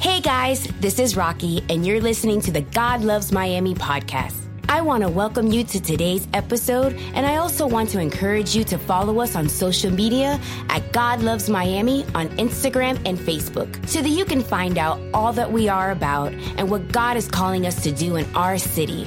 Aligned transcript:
Hey 0.00 0.20
guys, 0.20 0.62
this 0.78 1.00
is 1.00 1.16
Rocky, 1.16 1.64
and 1.68 1.84
you're 1.84 2.00
listening 2.00 2.40
to 2.42 2.52
the 2.52 2.60
God 2.60 3.02
Loves 3.02 3.32
Miami 3.32 3.74
podcast. 3.74 4.36
I 4.68 4.80
want 4.80 5.02
to 5.02 5.08
welcome 5.08 5.48
you 5.48 5.64
to 5.64 5.80
today's 5.80 6.28
episode, 6.34 6.92
and 7.14 7.26
I 7.26 7.38
also 7.38 7.66
want 7.66 7.90
to 7.90 8.00
encourage 8.00 8.54
you 8.54 8.62
to 8.62 8.78
follow 8.78 9.18
us 9.18 9.34
on 9.34 9.48
social 9.48 9.90
media 9.90 10.40
at 10.68 10.92
God 10.92 11.20
Loves 11.20 11.50
Miami 11.50 12.04
on 12.14 12.28
Instagram 12.38 13.02
and 13.04 13.18
Facebook 13.18 13.88
so 13.88 14.00
that 14.00 14.10
you 14.10 14.24
can 14.24 14.40
find 14.40 14.78
out 14.78 15.00
all 15.12 15.32
that 15.32 15.50
we 15.50 15.68
are 15.68 15.90
about 15.90 16.32
and 16.32 16.70
what 16.70 16.92
God 16.92 17.16
is 17.16 17.26
calling 17.26 17.66
us 17.66 17.82
to 17.82 17.90
do 17.90 18.14
in 18.14 18.36
our 18.36 18.56
city. 18.56 19.04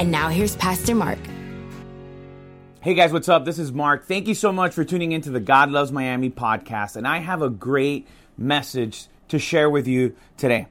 And 0.00 0.10
now 0.10 0.28
here's 0.28 0.56
Pastor 0.56 0.96
Mark. 0.96 1.20
Hey 2.80 2.94
guys, 2.94 3.12
what's 3.12 3.28
up? 3.28 3.44
This 3.44 3.60
is 3.60 3.70
Mark. 3.70 4.06
Thank 4.06 4.26
you 4.26 4.34
so 4.34 4.50
much 4.50 4.74
for 4.74 4.82
tuning 4.82 5.12
into 5.12 5.30
the 5.30 5.38
God 5.38 5.70
Loves 5.70 5.92
Miami 5.92 6.30
podcast, 6.30 6.96
and 6.96 7.06
I 7.06 7.18
have 7.18 7.42
a 7.42 7.48
great 7.48 8.08
message 8.36 9.06
to 9.32 9.38
share 9.38 9.70
with 9.70 9.88
you 9.88 10.14
today. 10.36 10.66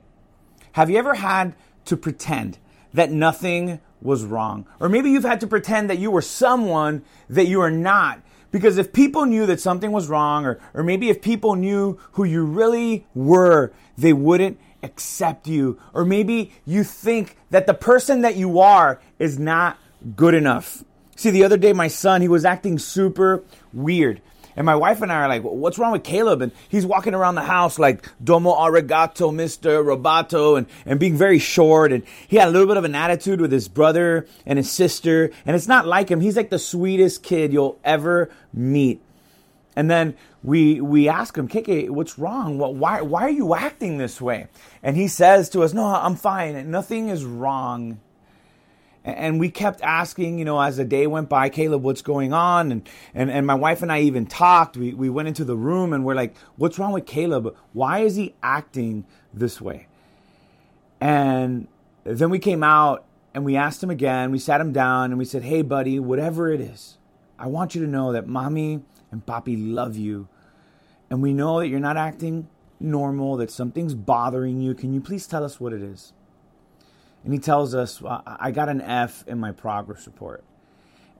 Have 0.74 0.92
you 0.92 0.98
ever 1.00 1.16
had 1.16 1.56
to 1.86 1.98
pretend 1.98 2.60
that 2.94 3.12
nothing 3.12 3.80
was 4.04 4.24
wrong? 4.24 4.68
Or 4.80 4.88
maybe 4.88 5.10
you've 5.10 5.24
had 5.24 5.40
to 5.40 5.48
pretend 5.48 5.90
that 5.90 5.98
you 5.98 6.12
were 6.12 6.22
someone 6.22 7.04
that 7.28 7.48
you 7.48 7.60
are 7.62 7.72
not. 7.72 8.22
Because 8.52 8.78
if 8.78 8.94
people 8.94 9.26
knew 9.26 9.48
that 9.48 9.60
something 9.60 9.92
was 9.92 10.10
wrong, 10.10 10.46
or, 10.46 10.60
or 10.76 10.84
maybe 10.84 11.10
if 11.10 11.24
people 11.24 11.56
knew 11.56 11.98
who 12.12 12.24
you 12.24 12.44
really 12.44 13.08
were, 13.16 13.74
they 13.98 14.14
wouldn't 14.14 14.60
accept 14.84 15.48
you. 15.48 15.80
Or 15.92 16.06
maybe 16.06 16.52
you 16.64 16.84
think 16.84 17.38
that 17.50 17.66
the 17.66 17.74
person 17.74 18.22
that 18.22 18.36
you 18.36 18.60
are 18.60 19.02
is 19.18 19.40
not 19.40 19.80
good 20.16 20.36
enough. 20.36 20.84
See, 21.16 21.32
the 21.32 21.46
other 21.46 21.58
day, 21.58 21.74
my 21.74 21.88
son, 21.88 22.22
he 22.22 22.28
was 22.28 22.46
acting 22.46 22.78
super 22.78 23.44
weird. 23.74 24.22
And 24.56 24.66
my 24.66 24.76
wife 24.76 25.02
and 25.02 25.12
I 25.12 25.24
are 25.24 25.28
like, 25.28 25.44
what's 25.44 25.78
wrong 25.78 25.92
with 25.92 26.04
Caleb? 26.04 26.42
And 26.42 26.52
he's 26.70 26.86
walking 26.86 27.14
around 27.14 27.36
the 27.36 27.44
house 27.44 27.80
like 27.80 28.08
domo 28.24 28.54
arigato, 28.54 29.32
Mr. 29.32 29.84
Roboto, 29.84 30.58
and, 30.58 30.68
and 30.86 31.00
being 31.00 31.16
very 31.16 31.40
short. 31.40 31.92
And 31.92 32.04
he 32.28 32.38
had 32.38 32.48
a 32.48 32.52
little 32.52 32.68
bit 32.68 32.78
of 32.78 32.84
an 32.84 32.96
attitude 32.96 33.40
with 33.40 33.52
his 33.52 33.68
brother 33.68 34.28
and 34.46 34.58
his 34.58 34.70
sister. 34.70 35.32
And 35.46 35.56
it's 35.56 35.68
not 35.68 35.88
like 35.88 36.10
him. 36.10 36.22
He's 36.22 36.36
like 36.36 36.50
the 36.50 36.60
sweetest 36.60 37.24
kid 37.24 37.54
you'll 37.54 37.80
ever 37.84 38.30
meet. 38.54 39.02
And 39.76 39.90
then 39.90 40.16
we 40.44 40.82
we 40.82 41.08
ask 41.08 41.38
him, 41.38 41.48
Kike, 41.48 41.90
what's 41.90 42.20
wrong? 42.20 42.58
What, 42.58 42.76
why 42.76 43.02
why 43.02 43.22
are 43.22 43.30
you 43.30 43.56
acting 43.56 43.98
this 43.98 44.20
way? 44.20 44.48
And 44.84 44.98
he 44.98 45.08
says 45.08 45.50
to 45.50 45.64
us, 45.64 45.74
No, 45.74 45.86
I'm 45.86 46.16
fine. 46.16 46.70
Nothing 46.70 47.10
is 47.10 47.24
wrong. 47.24 48.00
And 49.04 49.40
we 49.40 49.50
kept 49.50 49.82
asking, 49.82 50.38
you 50.38 50.46
know, 50.46 50.62
as 50.62 50.78
the 50.78 50.86
day 50.86 51.08
went 51.08 51.28
by, 51.28 51.50
Caleb, 51.50 51.82
what's 51.82 52.04
going 52.04 52.34
on? 52.34 52.72
And, 52.72 52.88
and, 53.16 53.32
and 53.32 53.48
my 53.48 53.56
wife 53.56 53.82
and 53.82 53.92
I 53.92 54.02
even 54.02 54.28
talked. 54.28 54.78
We, 54.78 54.94
we 54.94 55.10
went 55.10 55.28
into 55.28 55.44
the 55.44 55.56
room 55.56 55.92
and 55.92 56.06
we're 56.06 56.14
like, 56.14 56.36
what's 56.56 56.78
wrong 56.78 56.92
with 56.92 57.08
Caleb? 57.08 57.56
Why 57.74 58.00
is 58.00 58.16
he 58.16 58.36
acting 58.44 59.06
this 59.34 59.60
way? 59.60 59.88
And 61.00 61.68
then 62.04 62.30
we 62.30 62.38
came 62.38 62.64
out 62.64 63.06
and 63.34 63.44
we 63.44 63.56
asked 63.56 63.82
him 63.82 63.90
again. 63.90 64.32
We 64.32 64.38
sat 64.38 64.62
him 64.62 64.72
down 64.72 65.06
and 65.06 65.18
we 65.18 65.26
said, 65.26 65.44
hey, 65.44 65.64
buddy, 65.64 66.00
whatever 66.00 66.52
it 66.52 66.62
is, 66.62 67.00
I 67.40 67.48
want 67.48 67.74
you 67.74 67.82
to 67.82 67.88
know 67.88 68.12
that 68.12 68.28
mommy 68.28 68.82
and 69.10 69.26
papi 69.26 69.56
love 69.58 69.98
you. 69.98 70.28
And 71.10 71.24
we 71.24 71.34
know 71.34 71.60
that 71.60 71.68
you're 71.68 71.80
not 71.80 71.98
acting 71.98 72.48
normal, 72.80 73.38
that 73.38 73.50
something's 73.50 73.96
bothering 73.96 74.62
you. 74.62 74.76
Can 74.76 74.94
you 74.94 75.02
please 75.02 75.26
tell 75.26 75.44
us 75.44 75.60
what 75.60 75.74
it 75.74 75.82
is? 75.82 76.14
And 77.24 77.34
he 77.34 77.40
tells 77.40 77.76
us, 77.76 78.02
I 78.04 78.52
got 78.52 78.70
an 78.70 78.82
F 78.82 79.24
in 79.28 79.40
my 79.40 79.52
progress 79.52 80.08
report. 80.08 80.44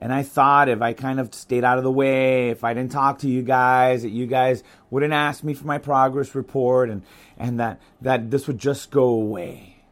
And 0.00 0.12
I 0.12 0.24
thought 0.24 0.68
if 0.68 0.82
I 0.82 0.94
kind 0.94 1.20
of 1.20 1.32
stayed 1.32 1.62
out 1.62 1.78
of 1.78 1.84
the 1.84 1.92
way, 1.92 2.50
if 2.50 2.64
I 2.64 2.74
didn't 2.74 2.90
talk 2.90 3.20
to 3.20 3.28
you 3.28 3.42
guys, 3.42 4.02
that 4.02 4.10
you 4.10 4.26
guys 4.26 4.64
wouldn't 4.90 5.12
ask 5.12 5.44
me 5.44 5.54
for 5.54 5.64
my 5.64 5.78
progress 5.78 6.34
report 6.34 6.90
and, 6.90 7.02
and 7.38 7.60
that, 7.60 7.80
that 8.00 8.28
this 8.32 8.48
would 8.48 8.58
just 8.58 8.90
go 8.90 9.04
away. 9.04 9.84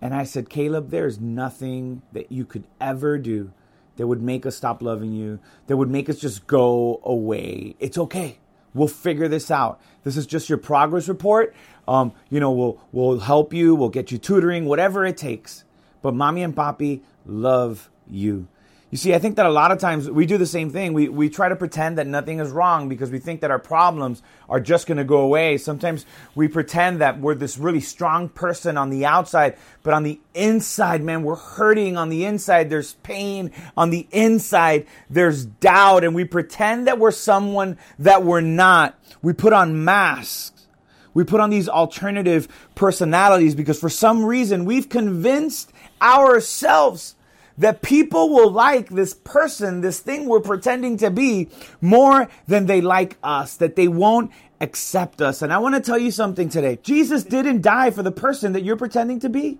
And 0.00 0.14
I 0.14 0.22
said, 0.22 0.48
Caleb, 0.48 0.90
there's 0.90 1.18
nothing 1.18 2.02
that 2.12 2.30
you 2.30 2.44
could 2.44 2.64
ever 2.80 3.18
do 3.18 3.52
that 3.96 4.06
would 4.06 4.22
make 4.22 4.46
us 4.46 4.56
stop 4.56 4.82
loving 4.82 5.12
you, 5.12 5.40
that 5.66 5.76
would 5.76 5.90
make 5.90 6.08
us 6.08 6.18
just 6.18 6.46
go 6.46 7.00
away. 7.04 7.74
It's 7.80 7.98
okay. 7.98 8.38
We'll 8.74 8.88
figure 8.88 9.28
this 9.28 9.50
out. 9.50 9.80
This 10.04 10.16
is 10.16 10.26
just 10.26 10.48
your 10.48 10.58
progress 10.58 11.08
report. 11.08 11.54
Um, 11.86 12.12
you 12.30 12.40
know, 12.40 12.50
we'll 12.52 12.80
we'll 12.92 13.20
help 13.20 13.52
you. 13.52 13.74
We'll 13.74 13.88
get 13.88 14.10
you 14.12 14.18
tutoring, 14.18 14.66
whatever 14.66 15.04
it 15.04 15.16
takes. 15.16 15.64
But 16.00 16.14
mommy 16.14 16.42
and 16.42 16.54
papi 16.54 17.00
love 17.26 17.90
you. 18.08 18.48
You 18.92 18.98
see, 18.98 19.14
I 19.14 19.18
think 19.18 19.36
that 19.36 19.46
a 19.46 19.50
lot 19.50 19.72
of 19.72 19.78
times 19.78 20.10
we 20.10 20.26
do 20.26 20.36
the 20.36 20.44
same 20.44 20.68
thing. 20.68 20.92
We, 20.92 21.08
we 21.08 21.30
try 21.30 21.48
to 21.48 21.56
pretend 21.56 21.96
that 21.96 22.06
nothing 22.06 22.40
is 22.40 22.50
wrong 22.50 22.90
because 22.90 23.10
we 23.10 23.18
think 23.18 23.40
that 23.40 23.50
our 23.50 23.58
problems 23.58 24.22
are 24.50 24.60
just 24.60 24.86
going 24.86 24.98
to 24.98 25.04
go 25.04 25.20
away. 25.20 25.56
Sometimes 25.56 26.04
we 26.34 26.46
pretend 26.46 27.00
that 27.00 27.18
we're 27.18 27.34
this 27.34 27.56
really 27.56 27.80
strong 27.80 28.28
person 28.28 28.76
on 28.76 28.90
the 28.90 29.06
outside, 29.06 29.56
but 29.82 29.94
on 29.94 30.02
the 30.02 30.20
inside, 30.34 31.02
man, 31.02 31.22
we're 31.22 31.36
hurting 31.36 31.96
on 31.96 32.10
the 32.10 32.26
inside. 32.26 32.68
There's 32.68 32.92
pain 32.96 33.50
on 33.78 33.88
the 33.88 34.06
inside. 34.12 34.86
There's 35.08 35.46
doubt. 35.46 36.04
And 36.04 36.14
we 36.14 36.24
pretend 36.24 36.86
that 36.86 36.98
we're 36.98 37.12
someone 37.12 37.78
that 37.98 38.22
we're 38.22 38.42
not. 38.42 38.98
We 39.22 39.32
put 39.32 39.54
on 39.54 39.86
masks. 39.86 40.66
We 41.14 41.24
put 41.24 41.40
on 41.40 41.48
these 41.48 41.66
alternative 41.66 42.46
personalities 42.74 43.54
because 43.54 43.80
for 43.80 43.88
some 43.88 44.22
reason 44.22 44.66
we've 44.66 44.90
convinced 44.90 45.72
ourselves 46.02 47.14
that 47.58 47.82
people 47.82 48.30
will 48.30 48.50
like 48.50 48.88
this 48.88 49.14
person, 49.14 49.80
this 49.80 50.00
thing 50.00 50.26
we're 50.26 50.40
pretending 50.40 50.96
to 50.98 51.10
be, 51.10 51.48
more 51.80 52.28
than 52.46 52.66
they 52.66 52.80
like 52.80 53.16
us, 53.22 53.56
that 53.56 53.76
they 53.76 53.88
won't 53.88 54.30
accept 54.60 55.20
us. 55.20 55.42
And 55.42 55.52
I 55.52 55.58
want 55.58 55.74
to 55.74 55.80
tell 55.80 55.98
you 55.98 56.10
something 56.10 56.48
today. 56.48 56.78
Jesus 56.82 57.24
didn't 57.24 57.62
die 57.62 57.90
for 57.90 58.02
the 58.02 58.12
person 58.12 58.52
that 58.52 58.62
you're 58.62 58.76
pretending 58.76 59.20
to 59.20 59.28
be. 59.28 59.58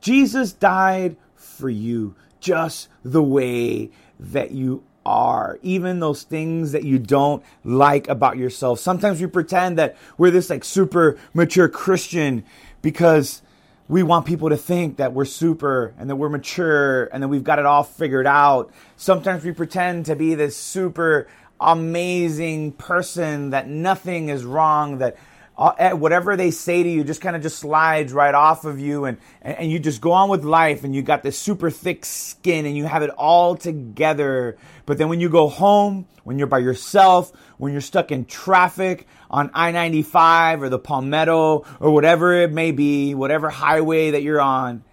Jesus 0.00 0.52
died 0.52 1.16
for 1.34 1.68
you 1.68 2.14
just 2.40 2.88
the 3.04 3.22
way 3.22 3.90
that 4.18 4.50
you 4.50 4.82
are, 5.04 5.58
even 5.62 6.00
those 6.00 6.24
things 6.24 6.72
that 6.72 6.84
you 6.84 6.98
don't 6.98 7.42
like 7.64 8.08
about 8.08 8.36
yourself. 8.36 8.80
Sometimes 8.80 9.20
we 9.20 9.26
pretend 9.26 9.78
that 9.78 9.96
we're 10.18 10.30
this 10.30 10.50
like 10.50 10.64
super 10.64 11.16
mature 11.32 11.68
Christian 11.68 12.44
because 12.82 13.42
we 13.88 14.02
want 14.02 14.26
people 14.26 14.48
to 14.50 14.56
think 14.56 14.96
that 14.96 15.12
we're 15.12 15.24
super 15.24 15.94
and 15.98 16.10
that 16.10 16.16
we're 16.16 16.28
mature 16.28 17.04
and 17.06 17.22
that 17.22 17.28
we've 17.28 17.44
got 17.44 17.58
it 17.58 17.66
all 17.66 17.84
figured 17.84 18.26
out. 18.26 18.72
Sometimes 18.96 19.44
we 19.44 19.52
pretend 19.52 20.06
to 20.06 20.16
be 20.16 20.34
this 20.34 20.56
super 20.56 21.28
amazing 21.60 22.72
person 22.72 23.50
that 23.50 23.68
nothing 23.68 24.28
is 24.28 24.44
wrong, 24.44 24.98
that 24.98 25.16
Uh, 25.58 25.92
whatever 25.92 26.36
they 26.36 26.50
say 26.50 26.82
to 26.82 26.88
you 26.88 27.02
just 27.02 27.22
kind 27.22 27.34
of 27.34 27.40
just 27.40 27.58
slides 27.58 28.12
right 28.12 28.34
off 28.34 28.66
of 28.66 28.78
you 28.78 29.06
and, 29.06 29.16
and 29.40 29.70
you 29.70 29.78
just 29.78 30.02
go 30.02 30.12
on 30.12 30.28
with 30.28 30.44
life 30.44 30.84
and 30.84 30.94
you 30.94 31.00
got 31.00 31.22
this 31.22 31.38
super 31.38 31.70
thick 31.70 32.04
skin 32.04 32.66
and 32.66 32.76
you 32.76 32.84
have 32.84 33.02
it 33.02 33.08
all 33.10 33.56
together. 33.56 34.58
But 34.84 34.98
then 34.98 35.08
when 35.08 35.18
you 35.18 35.30
go 35.30 35.48
home, 35.48 36.06
when 36.24 36.38
you're 36.38 36.46
by 36.46 36.58
yourself, 36.58 37.32
when 37.56 37.72
you're 37.72 37.80
stuck 37.80 38.12
in 38.12 38.26
traffic 38.26 39.06
on 39.30 39.50
I-95 39.54 40.60
or 40.60 40.68
the 40.68 40.78
Palmetto 40.78 41.64
or 41.80 41.90
whatever 41.90 42.34
it 42.34 42.52
may 42.52 42.72
be, 42.72 43.14
whatever 43.14 43.48
highway 43.48 44.10
that 44.10 44.22
you're 44.22 44.42
on, 44.42 44.84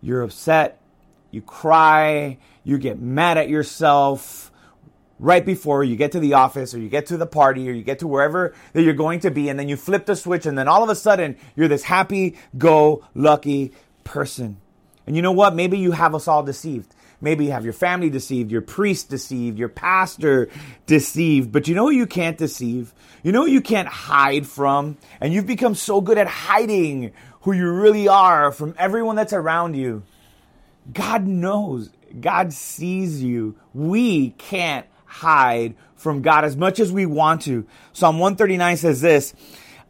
you're 0.00 0.22
upset, 0.22 0.80
you 1.30 1.42
cry, 1.42 2.38
you 2.64 2.78
get 2.78 2.98
mad 2.98 3.36
at 3.36 3.50
yourself, 3.50 4.49
right 5.20 5.44
before 5.44 5.84
you 5.84 5.96
get 5.96 6.12
to 6.12 6.20
the 6.20 6.34
office 6.34 6.74
or 6.74 6.78
you 6.78 6.88
get 6.88 7.06
to 7.06 7.16
the 7.18 7.26
party 7.26 7.68
or 7.68 7.72
you 7.72 7.82
get 7.82 7.98
to 7.98 8.08
wherever 8.08 8.54
that 8.72 8.82
you're 8.82 8.94
going 8.94 9.20
to 9.20 9.30
be 9.30 9.50
and 9.50 9.58
then 9.58 9.68
you 9.68 9.76
flip 9.76 10.06
the 10.06 10.16
switch 10.16 10.46
and 10.46 10.56
then 10.58 10.66
all 10.66 10.82
of 10.82 10.88
a 10.88 10.94
sudden 10.94 11.36
you're 11.54 11.68
this 11.68 11.84
happy 11.84 12.36
go 12.56 13.04
lucky 13.14 13.72
person. 14.02 14.56
And 15.06 15.14
you 15.14 15.22
know 15.22 15.32
what? 15.32 15.54
Maybe 15.54 15.78
you 15.78 15.92
have 15.92 16.14
us 16.14 16.26
all 16.26 16.42
deceived. 16.42 16.94
Maybe 17.20 17.44
you 17.44 17.52
have 17.52 17.64
your 17.64 17.74
family 17.74 18.08
deceived 18.08 18.50
your 18.50 18.62
priest 18.62 19.10
deceived 19.10 19.58
your 19.58 19.68
pastor 19.68 20.48
deceived 20.86 21.52
but 21.52 21.68
you 21.68 21.74
know 21.74 21.88
who 21.88 21.90
you 21.94 22.06
can't 22.06 22.38
deceive? 22.38 22.94
You 23.22 23.32
know 23.32 23.44
you 23.44 23.60
can't 23.60 23.88
hide 23.88 24.46
from? 24.46 24.96
And 25.20 25.34
you've 25.34 25.46
become 25.46 25.74
so 25.74 26.00
good 26.00 26.16
at 26.16 26.26
hiding 26.28 27.12
who 27.42 27.52
you 27.52 27.70
really 27.70 28.08
are 28.08 28.52
from 28.52 28.74
everyone 28.78 29.16
that's 29.16 29.34
around 29.34 29.74
you. 29.76 30.02
God 30.90 31.26
knows. 31.26 31.90
God 32.18 32.54
sees 32.54 33.22
you. 33.22 33.56
We 33.74 34.30
can't 34.30 34.86
hide 35.10 35.74
from 35.96 36.22
God 36.22 36.44
as 36.44 36.56
much 36.56 36.78
as 36.80 36.92
we 36.92 37.04
want 37.04 37.42
to. 37.42 37.66
Psalm 37.92 38.18
139 38.18 38.76
says 38.76 39.00
this 39.00 39.34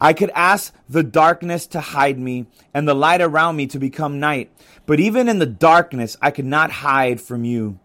I 0.01 0.15
could 0.15 0.31
ask 0.31 0.75
the 0.89 1.03
darkness 1.03 1.67
to 1.69 1.81
hide 1.81 2.19
me 2.19 2.47
and 2.73 2.89
the 2.89 2.95
light 2.95 3.21
around 3.21 3.57
me 3.57 3.67
to 3.69 3.79
become 3.79 4.19
night. 4.19 4.51
But 4.87 4.99
even 4.99 5.29
in 5.29 5.39
the 5.39 5.47
darkness, 5.47 6.17
I 6.23 6.31
could 6.31 6.47
not 6.47 6.71
hide 6.71 7.21
from 7.21 7.45
you. 7.45 7.79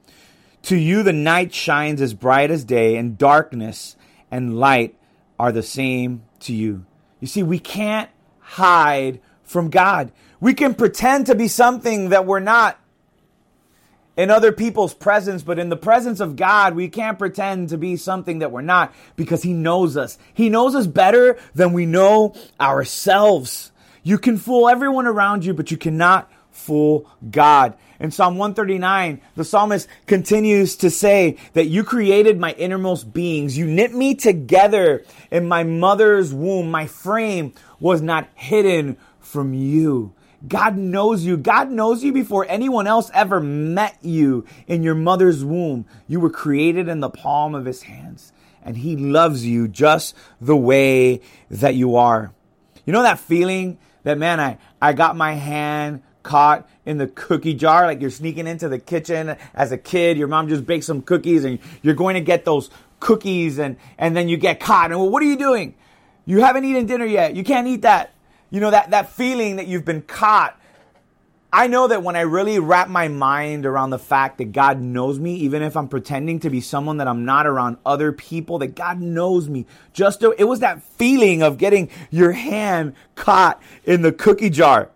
To 0.63 0.77
you, 0.77 1.03
the 1.03 1.13
night 1.13 1.53
shines 1.53 2.01
as 2.01 2.13
bright 2.13 2.49
as 2.49 2.63
day, 2.63 2.95
and 2.95 3.17
darkness 3.17 3.95
and 4.31 4.57
light 4.57 4.97
are 5.37 5.51
the 5.51 5.61
same 5.61 6.23
to 6.39 6.53
you. 6.53 6.85
You 7.19 7.27
see, 7.27 7.43
we 7.43 7.59
can't 7.59 8.09
hide 8.39 9.19
from 9.43 9.69
God. 9.69 10.11
We 10.39 10.53
can 10.53 10.73
pretend 10.73 11.27
to 11.27 11.35
be 11.35 11.47
something 11.47 12.09
that 12.09 12.25
we're 12.25 12.39
not. 12.39 12.79
In 14.17 14.29
other 14.29 14.51
people's 14.51 14.93
presence, 14.93 15.43
but 15.43 15.59
in 15.59 15.69
the 15.69 15.77
presence 15.77 16.19
of 16.19 16.35
God, 16.35 16.75
we 16.75 16.87
can't 16.87 17.19
pretend 17.19 17.69
to 17.69 17.77
be 17.77 17.97
something 17.97 18.39
that 18.39 18.51
we're 18.51 18.61
not 18.61 18.93
because 19.15 19.43
He 19.43 19.53
knows 19.53 19.97
us. 19.97 20.17
He 20.33 20.49
knows 20.49 20.75
us 20.75 20.87
better 20.87 21.37
than 21.53 21.73
we 21.73 21.85
know 21.85 22.33
ourselves. 22.59 23.71
You 24.03 24.17
can 24.17 24.37
fool 24.37 24.69
everyone 24.69 25.07
around 25.07 25.45
you, 25.45 25.53
but 25.53 25.71
you 25.71 25.77
cannot 25.77 26.31
fool 26.51 27.09
God. 27.29 27.75
In 27.99 28.11
Psalm 28.11 28.37
139, 28.37 29.21
the 29.35 29.45
psalmist 29.45 29.87
continues 30.05 30.75
to 30.77 30.89
say 30.89 31.37
that 31.53 31.67
you 31.67 31.83
created 31.83 32.39
my 32.39 32.51
innermost 32.53 33.13
beings. 33.13 33.57
You 33.57 33.67
knit 33.67 33.93
me 33.93 34.15
together 34.15 35.05
in 35.31 35.47
my 35.47 35.63
mother's 35.63 36.33
womb. 36.33 36.69
My 36.69 36.87
frame 36.87 37.53
was 37.79 38.01
not 38.01 38.27
hidden 38.35 38.97
from 39.19 39.53
you. 39.53 40.13
God 40.47 40.77
knows 40.77 41.23
you. 41.23 41.37
God 41.37 41.71
knows 41.71 42.03
you 42.03 42.11
before 42.11 42.45
anyone 42.47 42.87
else 42.87 43.09
ever 43.13 43.39
met 43.39 43.97
you 44.01 44.45
in 44.67 44.83
your 44.83 44.95
mother's 44.95 45.43
womb. 45.43 45.85
You 46.07 46.19
were 46.19 46.29
created 46.29 46.87
in 46.87 46.99
the 46.99 47.09
palm 47.09 47.55
of 47.55 47.65
his 47.65 47.83
hands, 47.83 48.31
and 48.63 48.77
he 48.77 48.95
loves 48.95 49.45
you 49.45 49.67
just 49.67 50.15
the 50.39 50.55
way 50.55 51.21
that 51.49 51.75
you 51.75 51.95
are. 51.95 52.33
You 52.85 52.93
know 52.93 53.03
that 53.03 53.19
feeling 53.19 53.77
that, 54.03 54.17
man, 54.17 54.39
I, 54.39 54.57
I 54.81 54.93
got 54.93 55.15
my 55.15 55.33
hand 55.33 56.03
caught 56.21 56.67
in 56.85 56.97
the 56.97 57.07
cookie 57.07 57.53
jar, 57.53 57.85
like 57.85 58.01
you're 58.01 58.09
sneaking 58.09 58.47
into 58.47 58.67
the 58.67 58.79
kitchen 58.79 59.35
as 59.53 59.71
a 59.71 59.77
kid. 59.77 60.17
Your 60.17 60.27
mom 60.27 60.47
just 60.47 60.65
baked 60.65 60.85
some 60.85 61.01
cookies, 61.01 61.43
and 61.43 61.59
you're 61.81 61.95
going 61.95 62.15
to 62.15 62.21
get 62.21 62.45
those 62.45 62.69
cookies, 62.99 63.57
and, 63.57 63.77
and 63.97 64.15
then 64.15 64.29
you 64.29 64.37
get 64.37 64.59
caught. 64.59 64.91
And 64.91 64.99
well, 64.99 65.09
what 65.09 65.23
are 65.23 65.27
you 65.27 65.37
doing? 65.37 65.75
You 66.25 66.41
haven't 66.41 66.65
eaten 66.65 66.85
dinner 66.85 67.05
yet. 67.05 67.35
You 67.35 67.43
can't 67.43 67.67
eat 67.67 67.83
that. 67.83 68.14
You 68.55 68.61
know, 68.61 68.71
that, 68.71 68.91
that 68.91 69.09
feeling 69.09 69.57
that 69.57 69.67
you've 69.67 69.83
been 69.83 70.01
caught. 70.01 70.57
I 71.51 71.67
know 71.67 71.89
that 71.89 72.03
when 72.03 72.15
I 72.15 72.21
really 72.21 72.57
wrap 72.57 72.87
my 72.87 73.09
mind 73.09 73.65
around 73.65 73.89
the 73.89 73.99
fact 73.99 74.37
that 74.37 74.53
God 74.53 74.79
knows 74.79 75.19
me, 75.19 75.35
even 75.35 75.61
if 75.61 75.75
I'm 75.75 75.89
pretending 75.89 76.39
to 76.39 76.49
be 76.49 76.61
someone 76.61 76.95
that 76.99 77.07
I'm 77.09 77.25
not 77.25 77.47
around 77.47 77.79
other 77.85 78.13
people, 78.13 78.59
that 78.59 78.73
God 78.73 79.01
knows 79.01 79.49
me. 79.49 79.65
Just 79.91 80.21
to, 80.21 80.33
it 80.39 80.45
was 80.45 80.61
that 80.61 80.81
feeling 80.81 81.43
of 81.43 81.57
getting 81.57 81.89
your 82.09 82.31
hand 82.31 82.93
caught 83.15 83.61
in 83.83 84.03
the 84.03 84.13
cookie 84.13 84.49
jar. 84.49 84.89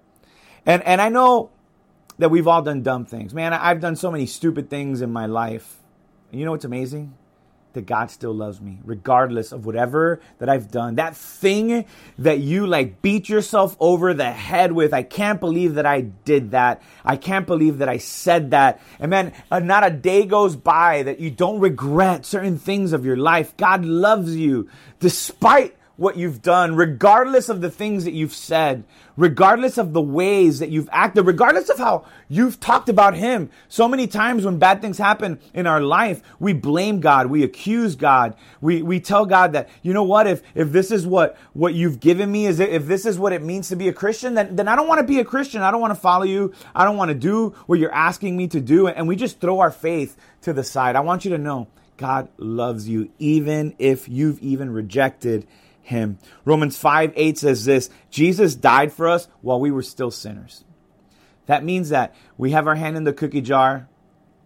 And 0.65 0.81
and 0.83 1.01
I 1.01 1.09
know 1.09 1.51
that 2.17 2.29
we've 2.29 2.47
all 2.47 2.61
done 2.61 2.81
dumb 2.81 3.03
things. 3.03 3.33
Man, 3.33 3.51
I've 3.51 3.81
done 3.81 3.97
so 3.97 4.09
many 4.09 4.25
stupid 4.25 4.69
things 4.69 5.01
in 5.01 5.11
my 5.11 5.25
life. 5.25 5.75
And 6.31 6.39
you 6.39 6.45
know 6.45 6.51
what's 6.51 6.63
amazing? 6.63 7.13
That 7.79 7.85
God 7.85 8.11
still 8.11 8.33
loves 8.33 8.59
me, 8.59 8.79
regardless 8.83 9.53
of 9.53 9.65
whatever 9.65 10.19
that 10.39 10.49
I've 10.49 10.69
done. 10.69 10.95
That 10.95 11.15
thing 11.15 11.85
that 12.17 12.39
you 12.39 12.67
like 12.67 13.01
beat 13.01 13.29
yourself 13.29 13.77
over 13.79 14.13
the 14.13 14.29
head 14.29 14.73
with, 14.73 14.93
I 14.93 15.03
can't 15.03 15.39
believe 15.39 15.75
that 15.75 15.85
I 15.85 16.01
did 16.01 16.51
that. 16.51 16.81
I 17.05 17.15
can't 17.15 17.47
believe 17.47 17.77
that 17.77 17.87
I 17.87 17.97
said 17.97 18.51
that. 18.51 18.81
And 18.99 19.09
man, 19.09 19.31
uh, 19.49 19.59
not 19.59 19.87
a 19.87 19.89
day 19.89 20.25
goes 20.25 20.57
by 20.57 21.03
that 21.03 21.21
you 21.21 21.31
don't 21.31 21.61
regret 21.61 22.25
certain 22.25 22.57
things 22.57 22.91
of 22.91 23.05
your 23.05 23.17
life. 23.17 23.55
God 23.55 23.85
loves 23.85 24.35
you 24.35 24.69
despite 24.99 25.77
what 25.99 26.15
you've 26.15 26.41
done, 26.41 26.75
regardless 26.75 27.49
of 27.49 27.59
the 27.59 27.69
things 27.69 28.05
that 28.05 28.13
you've 28.13 28.33
said, 28.33 28.85
regardless 29.17 29.77
of 29.77 29.91
the 29.91 30.01
ways 30.01 30.59
that 30.59 30.69
you've 30.69 30.87
acted, 30.93 31.27
regardless 31.27 31.67
of 31.67 31.77
how 31.77 32.05
you've 32.29 32.57
talked 32.59 32.87
about 32.87 33.15
Him. 33.15 33.49
So 33.67 33.85
many 33.85 34.07
times 34.07 34.45
when 34.45 34.57
bad 34.57 34.81
things 34.81 34.97
happen 34.97 35.39
in 35.53 35.67
our 35.67 35.81
life, 35.81 36.21
we 36.39 36.53
blame 36.53 37.01
God, 37.01 37.27
we 37.27 37.43
accuse 37.43 37.97
God, 37.97 38.35
we, 38.61 38.81
we 38.81 39.01
tell 39.01 39.25
God 39.25 39.51
that, 39.53 39.67
you 39.81 39.93
know 39.93 40.03
what, 40.03 40.25
if, 40.25 40.41
if 40.55 40.71
this 40.71 40.89
is 40.89 41.05
what, 41.05 41.37
what 41.51 41.73
you've 41.73 41.99
given 41.99 42.31
me, 42.31 42.45
is 42.45 42.61
if 42.61 42.85
this 42.85 43.05
is 43.05 43.19
what 43.19 43.33
it 43.33 43.43
means 43.43 43.67
to 43.67 43.75
be 43.75 43.89
a 43.89 43.93
Christian, 43.93 44.35
then, 44.35 44.55
then 44.55 44.69
I 44.69 44.77
don't 44.77 44.87
want 44.87 44.99
to 44.99 45.07
be 45.07 45.19
a 45.19 45.25
Christian. 45.25 45.61
I 45.61 45.69
don't 45.69 45.81
want 45.81 45.93
to 45.93 45.99
follow 45.99 46.23
you. 46.23 46.53
I 46.73 46.85
don't 46.85 46.95
want 46.95 47.09
to 47.09 47.15
do 47.15 47.49
what 47.65 47.77
you're 47.77 47.93
asking 47.93 48.37
me 48.37 48.47
to 48.47 48.61
do. 48.61 48.87
And 48.87 49.05
we 49.05 49.17
just 49.17 49.41
throw 49.41 49.59
our 49.59 49.71
faith 49.71 50.15
to 50.43 50.53
the 50.53 50.63
side. 50.63 50.95
I 50.95 51.01
want 51.01 51.25
you 51.25 51.31
to 51.31 51.37
know 51.37 51.67
God 51.97 52.29
loves 52.37 52.87
you, 52.87 53.11
even 53.19 53.75
if 53.77 54.07
you've 54.07 54.39
even 54.39 54.71
rejected 54.71 55.45
him. 55.81 56.19
Romans 56.45 56.77
5 56.77 57.13
8 57.15 57.37
says 57.37 57.65
this 57.65 57.89
Jesus 58.09 58.55
died 58.55 58.91
for 58.91 59.07
us 59.07 59.27
while 59.41 59.59
we 59.59 59.71
were 59.71 59.83
still 59.83 60.11
sinners. 60.11 60.63
That 61.45 61.63
means 61.63 61.89
that 61.89 62.13
we 62.37 62.51
have 62.51 62.67
our 62.67 62.75
hand 62.75 62.95
in 62.95 63.03
the 63.03 63.13
cookie 63.13 63.41
jar 63.41 63.87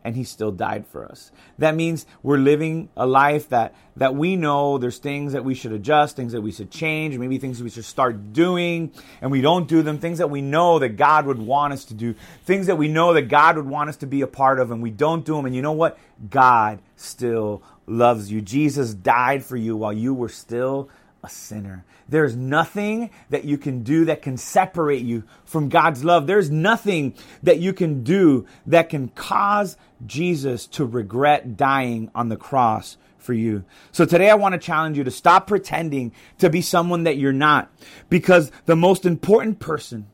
and 0.03 0.15
he 0.15 0.24
still 0.24 0.51
died 0.51 0.85
for 0.85 1.06
us. 1.06 1.31
That 1.57 1.75
means 1.75 2.06
we're 2.21 2.38
living 2.38 2.89
a 2.97 3.06
life 3.06 3.50
that, 3.50 3.74
that 3.95 4.15
we 4.15 4.35
know 4.35 4.77
there's 4.77 4.97
things 4.97 5.33
that 5.33 5.45
we 5.45 5.56
should 5.56 5.71
adjust, 5.71 6.15
things 6.15 6.33
that 6.33 6.41
we 6.41 6.51
should 6.51 6.71
change, 6.71 7.18
maybe 7.18 7.38
things 7.38 7.63
we 7.63 7.69
should 7.69 7.86
start 7.86 8.33
doing, 8.33 8.91
and 9.21 9.31
we 9.31 9.41
don't 9.41 9.68
do 9.68 9.81
them, 9.81 10.00
things 10.00 10.18
that 10.18 10.29
we 10.29 10.41
know 10.41 10.79
that 10.79 10.89
God 10.89 11.25
would 11.25 11.39
want 11.39 11.74
us 11.74 11.86
to 11.86 11.94
do, 11.94 12.15
things 12.44 12.68
that 12.68 12.75
we 12.75 12.89
know 12.89 13.13
that 13.13 13.24
God 13.24 13.56
would 13.56 13.68
want 13.68 13.89
us 13.89 13.97
to 13.97 14.07
be 14.07 14.21
a 14.21 14.27
part 14.27 14.59
of, 14.59 14.71
and 14.71 14.81
we 14.81 14.91
don't 14.91 15.25
do 15.25 15.36
them. 15.36 15.45
And 15.45 15.56
you 15.56 15.62
know 15.62 15.71
what? 15.71 15.97
God 16.29 16.79
still 16.97 17.63
loves 17.88 18.31
you. 18.31 18.41
Jesus 18.41 18.94
died 18.94 19.44
for 19.45 19.56
you 19.56 19.77
while 19.77 19.94
you 19.94 20.13
were 20.13 20.29
still 20.29 20.89
a 21.24 21.30
sinner. 21.30 21.86
There's 22.10 22.36
nothing 22.36 23.10
that 23.30 23.46
you 23.46 23.58
can 23.58 23.84
do 23.84 24.06
that 24.06 24.22
can 24.22 24.36
separate 24.36 25.04
you 25.04 25.24
from 25.46 25.70
God's 25.70 26.04
love. 26.04 26.28
There's 26.28 26.52
nothing 26.52 27.16
that 27.44 27.60
you 27.60 27.72
can 27.72 28.04
do 28.04 28.46
that 28.68 28.90
can 28.90 29.08
cause 29.10 29.78
Jesus 30.06 30.68
to 30.68 30.86
regret 30.86 31.56
dying 31.56 32.12
on 32.14 32.28
the 32.28 32.36
cross 32.36 32.98
for 33.18 33.34
you. 33.34 33.64
So 33.94 34.06
today 34.06 34.30
I 34.30 34.36
want 34.36 34.54
to 34.54 34.60
challenge 34.60 34.98
you 34.98 35.06
to 35.06 35.12
stop 35.12 35.48
pretending 35.48 36.12
to 36.40 36.50
be 36.50 36.62
someone 36.62 37.04
that 37.06 37.18
you're 37.18 37.31
not 37.31 37.72
because 38.10 38.52
the 38.66 38.75
most 38.75 39.06
important 39.06 39.60
person 39.60 40.08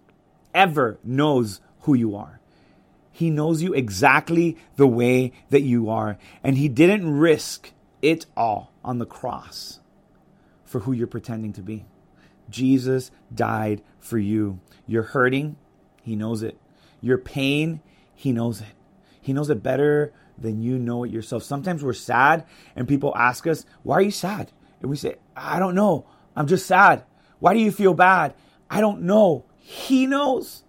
ever 0.54 1.00
knows 1.04 1.60
who 1.82 1.96
you 1.96 2.16
are. 2.16 2.40
He 3.12 3.32
knows 3.32 3.64
you 3.64 3.74
exactly 3.74 4.58
the 4.76 4.88
way 4.88 5.34
that 5.50 5.62
you 5.62 5.90
are 5.90 6.20
and 6.44 6.56
he 6.56 6.70
didn't 6.70 7.18
risk 7.18 7.72
it 8.02 8.28
all 8.38 8.72
on 8.84 9.00
the 9.00 9.06
cross 9.08 9.79
for 10.70 10.82
who 10.82 10.92
you're 10.92 11.08
pretending 11.08 11.52
to 11.52 11.64
be. 11.64 11.84
Jesus 12.48 13.10
died 13.34 13.82
for 14.00 14.20
you. 14.20 14.60
You're 14.86 15.04
hurting, 15.04 15.58
He 16.04 16.16
knows 16.16 16.44
it. 16.44 16.58
Your 17.02 17.18
pain, 17.18 17.82
He 18.14 18.32
knows 18.32 18.62
it. 18.62 18.68
He 19.20 19.34
knows 19.34 19.50
it 19.50 19.64
better 19.64 20.14
than 20.38 20.62
you 20.62 20.78
know 20.78 21.04
it 21.04 21.12
yourself. 21.12 21.42
Sometimes 21.44 21.84
we're 21.84 21.94
sad 21.94 22.46
and 22.76 22.88
people 22.88 23.18
ask 23.18 23.48
us, 23.48 23.66
Why 23.82 23.96
are 23.96 24.02
you 24.02 24.12
sad? 24.12 24.52
And 24.80 24.92
we 24.92 24.96
say, 24.96 25.16
I 25.36 25.58
don't 25.58 25.74
know. 25.76 26.06
I'm 26.36 26.48
just 26.48 26.68
sad. 26.68 27.04
Why 27.40 27.54
do 27.56 27.60
you 27.60 27.72
feel 27.72 27.96
bad? 27.96 28.36
I 28.70 28.80
don't 28.80 29.02
know. 29.02 29.46
He 29.58 30.06
knows. 30.06 30.64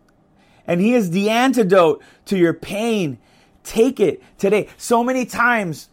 And 0.66 0.80
He 0.80 0.94
is 0.94 1.10
the 1.10 1.28
antidote 1.28 2.02
to 2.24 2.38
your 2.38 2.54
pain. 2.54 3.18
Take 3.64 4.00
it 4.00 4.22
today. 4.38 4.68
So 4.78 5.04
many 5.04 5.26
times 5.26 5.90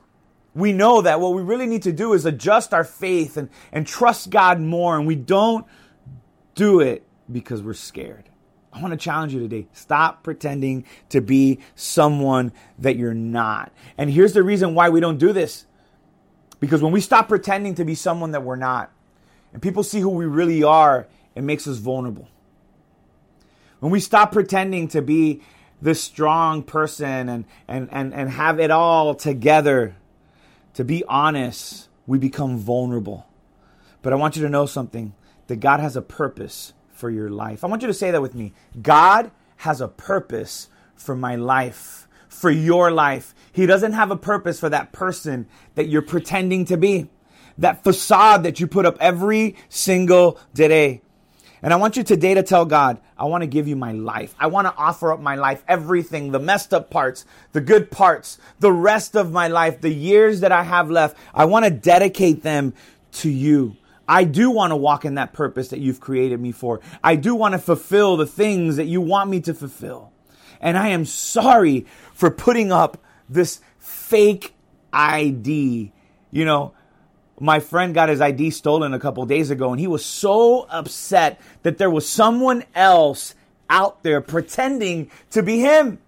we 0.57 0.73
know 0.73 1.01
that 1.01 1.21
what 1.21 1.33
we 1.33 1.43
really 1.43 1.67
need 1.67 1.83
to 1.83 1.91
do 1.91 2.13
is 2.13 2.25
adjust 2.25 2.73
our 2.73 2.83
faith 2.83 3.37
and, 3.37 3.49
and 3.71 3.85
trust 3.85 4.31
God 4.31 4.59
more, 4.59 4.97
and 4.97 5.05
we 5.05 5.15
don't 5.15 5.65
do 6.55 6.79
it 6.79 7.05
because 7.31 7.61
we're 7.61 7.75
scared. 7.75 8.23
I 8.73 8.81
want 8.81 8.91
to 8.91 8.97
challenge 8.97 9.33
you 9.33 9.39
today. 9.39 9.67
Stop 9.73 10.23
pretending 10.23 10.85
to 11.09 11.21
be 11.21 11.59
someone 11.75 12.51
that 12.79 12.95
you're 12.95 13.13
not. 13.13 13.71
And 13.97 14.09
here's 14.09 14.33
the 14.33 14.41
reason 14.41 14.73
why 14.73 14.89
we 14.89 14.99
don't 14.99 15.17
do 15.17 15.31
this. 15.31 15.65
Because 16.59 16.81
when 16.81 16.91
we 16.91 17.01
stop 17.01 17.27
pretending 17.27 17.75
to 17.75 17.85
be 17.85 17.93
someone 17.93 18.31
that 18.31 18.43
we're 18.43 18.55
not, 18.55 18.91
and 19.53 19.61
people 19.61 19.83
see 19.83 19.99
who 19.99 20.09
we 20.09 20.25
really 20.25 20.63
are, 20.63 21.07
it 21.35 21.43
makes 21.43 21.67
us 21.67 21.77
vulnerable. 21.77 22.27
When 23.79 23.91
we 23.91 23.99
stop 23.99 24.31
pretending 24.31 24.87
to 24.89 25.03
be 25.03 25.41
this 25.83 26.01
strong 26.01 26.63
person 26.63 27.29
and, 27.29 27.45
and, 27.67 27.89
and, 27.91 28.11
and 28.11 28.31
have 28.31 28.59
it 28.59 28.71
all 28.71 29.13
together, 29.13 29.95
to 30.77 30.85
be 30.85 31.03
honest, 31.07 31.89
we 32.05 32.19
become 32.19 32.59
vulnerable. 32.59 33.25
But 34.03 34.13
I 34.13 34.15
want 34.15 34.35
you 34.35 34.43
to 34.43 34.49
know 34.49 34.67
something 34.67 35.15
that 35.47 35.55
God 35.55 35.79
has 35.79 35.95
a 35.95 36.03
purpose 36.03 36.73
for 36.91 37.09
your 37.09 37.31
life. 37.31 37.63
I 37.63 37.67
want 37.67 37.81
you 37.81 37.87
to 37.87 37.95
say 37.95 38.11
that 38.11 38.21
with 38.21 38.35
me. 38.35 38.53
God 38.79 39.31
has 39.55 39.81
a 39.81 39.87
purpose 39.87 40.69
for 40.95 41.15
my 41.15 41.35
life, 41.35 42.07
for 42.29 42.51
your 42.51 42.91
life. 42.91 43.33
He 43.51 43.65
doesn't 43.65 43.93
have 43.93 44.11
a 44.11 44.15
purpose 44.15 44.59
for 44.59 44.69
that 44.69 44.91
person 44.91 45.47
that 45.73 45.87
you're 45.87 46.03
pretending 46.03 46.65
to 46.65 46.77
be, 46.77 47.09
that 47.57 47.83
facade 47.83 48.43
that 48.43 48.59
you 48.59 48.67
put 48.67 48.85
up 48.85 48.97
every 48.99 49.55
single 49.69 50.39
day. 50.53 51.01
And 51.61 51.73
I 51.73 51.77
want 51.77 51.97
you 51.97 52.03
today 52.03 52.35
to 52.35 52.43
tell 52.43 52.65
God, 52.65 52.99
I 53.17 53.25
want 53.25 53.41
to 53.41 53.47
give 53.47 53.67
you 53.67 53.75
my 53.75 53.91
life. 53.91 54.35
I 54.39 54.47
want 54.47 54.67
to 54.67 54.75
offer 54.75 55.11
up 55.11 55.19
my 55.19 55.35
life, 55.35 55.63
everything, 55.67 56.31
the 56.31 56.39
messed 56.39 56.73
up 56.73 56.89
parts, 56.89 57.25
the 57.53 57.61
good 57.61 57.89
parts, 57.89 58.37
the 58.59 58.71
rest 58.71 59.15
of 59.15 59.31
my 59.31 59.47
life, 59.47 59.81
the 59.81 59.93
years 59.93 60.41
that 60.41 60.51
I 60.51 60.63
have 60.63 60.91
left. 60.91 61.17
I 61.33 61.45
want 61.45 61.65
to 61.65 61.71
dedicate 61.71 62.43
them 62.43 62.73
to 63.13 63.29
you. 63.29 63.75
I 64.07 64.23
do 64.23 64.51
want 64.51 64.71
to 64.71 64.75
walk 64.75 65.03
in 65.03 65.15
that 65.15 65.33
purpose 65.33 65.69
that 65.69 65.79
you've 65.79 65.99
created 65.99 66.39
me 66.39 66.51
for. 66.51 66.79
I 67.03 67.15
do 67.15 67.35
want 67.35 67.53
to 67.53 67.59
fulfill 67.59 68.17
the 68.17 68.27
things 68.27 68.77
that 68.77 68.85
you 68.85 69.01
want 69.01 69.29
me 69.29 69.41
to 69.41 69.53
fulfill. 69.53 70.11
And 70.61 70.77
I 70.77 70.89
am 70.89 71.05
sorry 71.05 71.85
for 72.13 72.31
putting 72.31 72.71
up 72.71 72.97
this 73.27 73.59
fake 73.79 74.53
ID. 74.93 75.91
You 76.31 76.45
know, 76.45 76.73
my 77.39 77.59
friend 77.59 77.93
got 77.93 78.09
his 78.09 78.21
ID 78.21 78.49
stolen 78.49 78.93
a 78.93 78.99
couple 78.99 79.25
days 79.25 79.51
ago, 79.51 79.71
and 79.71 79.79
he 79.79 79.87
was 79.87 80.03
so 80.03 80.67
upset 80.69 81.39
that 81.63 81.77
there 81.77 81.89
was 81.89 82.07
someone 82.09 82.63
else 82.73 83.35
out 83.69 84.01
there 84.03 84.21
pretending 84.21 85.11
to 85.31 85.43
be 85.43 85.59
him. 85.59 85.99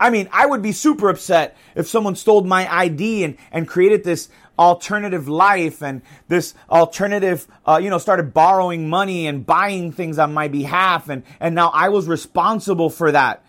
I 0.00 0.10
mean, 0.10 0.28
I 0.32 0.46
would 0.46 0.62
be 0.62 0.72
super 0.72 1.08
upset 1.08 1.56
if 1.76 1.86
someone 1.86 2.16
stole 2.16 2.42
my 2.42 2.72
ID 2.72 3.24
and, 3.24 3.36
and 3.52 3.68
created 3.68 4.02
this 4.02 4.28
alternative 4.58 5.28
life 5.28 5.82
and 5.82 6.02
this 6.28 6.54
alternative, 6.68 7.46
uh, 7.66 7.80
you 7.82 7.90
know, 7.90 7.98
started 7.98 8.34
borrowing 8.34 8.88
money 8.88 9.26
and 9.26 9.46
buying 9.46 9.92
things 9.92 10.18
on 10.18 10.34
my 10.34 10.48
behalf. 10.48 11.08
And, 11.08 11.22
and 11.38 11.54
now 11.54 11.68
I 11.68 11.88
was 11.88 12.08
responsible 12.08 12.90
for 12.90 13.12
that. 13.12 13.44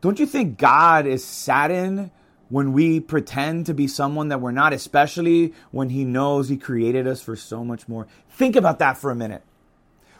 Don't 0.00 0.18
you 0.18 0.26
think 0.26 0.58
God 0.58 1.06
is 1.06 1.24
saddened 1.24 2.10
when 2.48 2.72
we 2.72 3.00
pretend 3.00 3.66
to 3.66 3.74
be 3.74 3.86
someone 3.86 4.28
that 4.28 4.40
we're 4.40 4.50
not, 4.50 4.72
especially 4.72 5.54
when 5.70 5.90
He 5.90 6.04
knows 6.04 6.48
He 6.48 6.56
created 6.56 7.06
us 7.06 7.20
for 7.20 7.36
so 7.36 7.64
much 7.64 7.88
more? 7.88 8.06
Think 8.30 8.56
about 8.56 8.78
that 8.78 8.98
for 8.98 9.10
a 9.10 9.16
minute. 9.16 9.42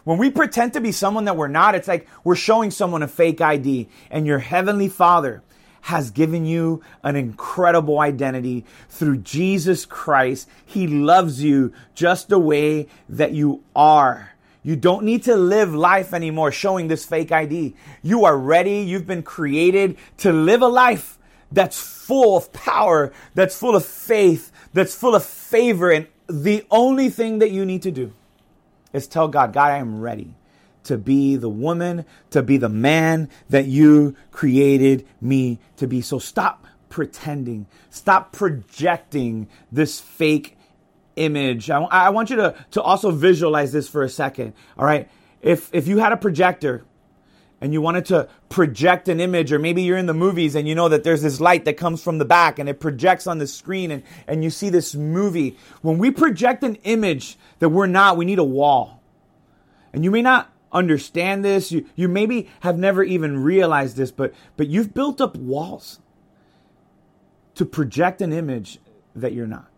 When 0.05 0.19
we 0.19 0.31
pretend 0.31 0.73
to 0.73 0.81
be 0.81 0.93
someone 0.93 1.27
that 1.27 1.37
we're 1.37 1.49
not, 1.49 1.75
it's 1.75 1.89
like 1.89 2.09
we're 2.25 2.35
showing 2.35 2.71
someone 2.71 3.03
a 3.03 3.09
fake 3.09 3.41
ID. 3.41 3.89
And 4.11 4.27
your 4.27 4.39
Heavenly 4.39 4.89
Father 4.89 5.43
has 5.83 6.11
given 6.11 6.47
you 6.47 6.83
an 7.03 7.17
incredible 7.17 8.01
identity 8.01 8.65
through 8.89 9.19
Jesus 9.19 9.85
Christ. 9.85 10.49
He 10.65 10.87
loves 10.87 11.43
you 11.43 11.73
just 11.95 12.29
the 12.29 12.39
way 12.39 12.89
that 13.09 13.33
you 13.33 13.63
are. 13.77 14.33
You 14.63 14.77
don't 14.77 15.05
need 15.05 15.25
to 15.25 15.37
live 15.37 15.75
life 15.75 16.13
anymore 16.13 16.53
showing 16.53 16.89
this 16.89 17.05
fake 17.05 17.33
ID. 17.33 17.75
You 18.03 18.25
are 18.25 18.37
ready. 18.37 18.81
You've 18.81 19.07
been 19.07 19.23
created 19.23 19.97
to 20.19 20.33
live 20.33 20.63
a 20.63 20.69
life 20.69 21.18
that's 21.51 21.81
full 21.81 22.37
of 22.37 22.53
power, 22.53 23.13
that's 23.35 23.57
full 23.57 23.77
of 23.77 23.85
faith, 23.85 24.53
that's 24.73 24.95
full 24.95 25.15
of 25.15 25.25
favor. 25.25 25.91
And 25.91 26.07
the 26.29 26.65
only 26.71 27.09
thing 27.09 27.39
that 27.39 27.51
you 27.51 27.65
need 27.65 27.83
to 27.83 27.91
do 27.91 28.13
is 28.93 29.07
tell 29.07 29.29
God, 29.29 29.53
God, 29.53 29.71
I 29.71 29.79
am 29.79 30.01
ready 30.01 30.35
to 30.85 30.97
be 30.97 31.37
the 31.37 31.49
woman, 31.49 32.05
to 32.31 32.43
be 32.43 32.57
the 32.57 32.69
man 32.69 33.29
that 33.51 33.67
you 33.67 34.17
created 34.31 35.07
me 35.21 35.59
to 35.77 35.87
be. 35.87 36.01
So 36.01 36.19
stop 36.19 36.67
pretending, 36.89 37.67
stop 37.91 38.33
projecting 38.33 39.49
this 39.71 40.01
fake 40.01 40.57
image. 41.17 41.69
I, 41.71 41.81
I 41.83 42.09
want 42.11 42.31
you 42.31 42.37
to, 42.37 42.55
to 42.73 42.83
also 42.83 43.11
visualize 43.11 43.73
this 43.73 43.89
for 43.89 44.03
a 44.03 44.09
second. 44.09 44.55
All 44.79 44.85
right. 44.85 45.09
If, 45.43 45.71
if 45.73 45.87
you 45.87 45.99
had 45.99 46.13
a 46.13 46.17
projector 46.17 46.85
and 47.61 47.73
you 47.73 47.81
wanted 47.81 48.05
to 48.07 48.29
project 48.49 49.09
an 49.09 49.21
image, 49.21 49.53
or 49.53 49.59
maybe 49.59 49.83
you're 49.83 49.99
in 49.99 50.07
the 50.07 50.15
movies 50.15 50.55
and 50.55 50.69
you 50.69 50.75
know 50.75 50.89
that 50.89 51.03
there's 51.03 51.23
this 51.23 51.41
light 51.41 51.65
that 51.65 51.77
comes 51.77 52.03
from 52.03 52.19
the 52.19 52.25
back 52.25 52.59
and 52.59 52.69
it 52.69 52.79
projects 52.79 53.27
on 53.27 53.39
the 53.39 53.47
screen 53.47 53.91
and, 53.91 54.03
and 54.27 54.45
you 54.45 54.51
see 54.51 54.71
this 54.71 54.95
movie. 54.95 55.57
When 55.83 55.99
we 55.99 56.11
project 56.11 56.63
an 56.63 56.77
image 56.85 57.37
that 57.59 57.71
we're 57.71 57.87
not, 57.87 58.17
we 58.17 58.25
need 58.25 58.39
a 58.39 58.45
wall. 58.45 59.03
And 59.93 60.05
you 60.05 60.11
may 60.11 60.23
not 60.23 60.53
understand 60.71 61.45
this. 61.45 61.73
You, 61.73 61.87
you 61.97 62.09
maybe 62.09 62.49
have 62.61 62.79
never 62.79 63.03
even 63.03 63.43
realized 63.43 63.97
this, 63.97 64.13
but, 64.13 64.35
but 64.57 64.69
you've 64.69 64.95
built 64.95 65.21
up 65.21 65.37
walls 65.37 65.99
to 67.57 67.65
project 67.65 68.23
an 68.23 68.33
image 68.33 68.79
that 69.17 69.33
you're 69.33 69.49
not. 69.49 69.69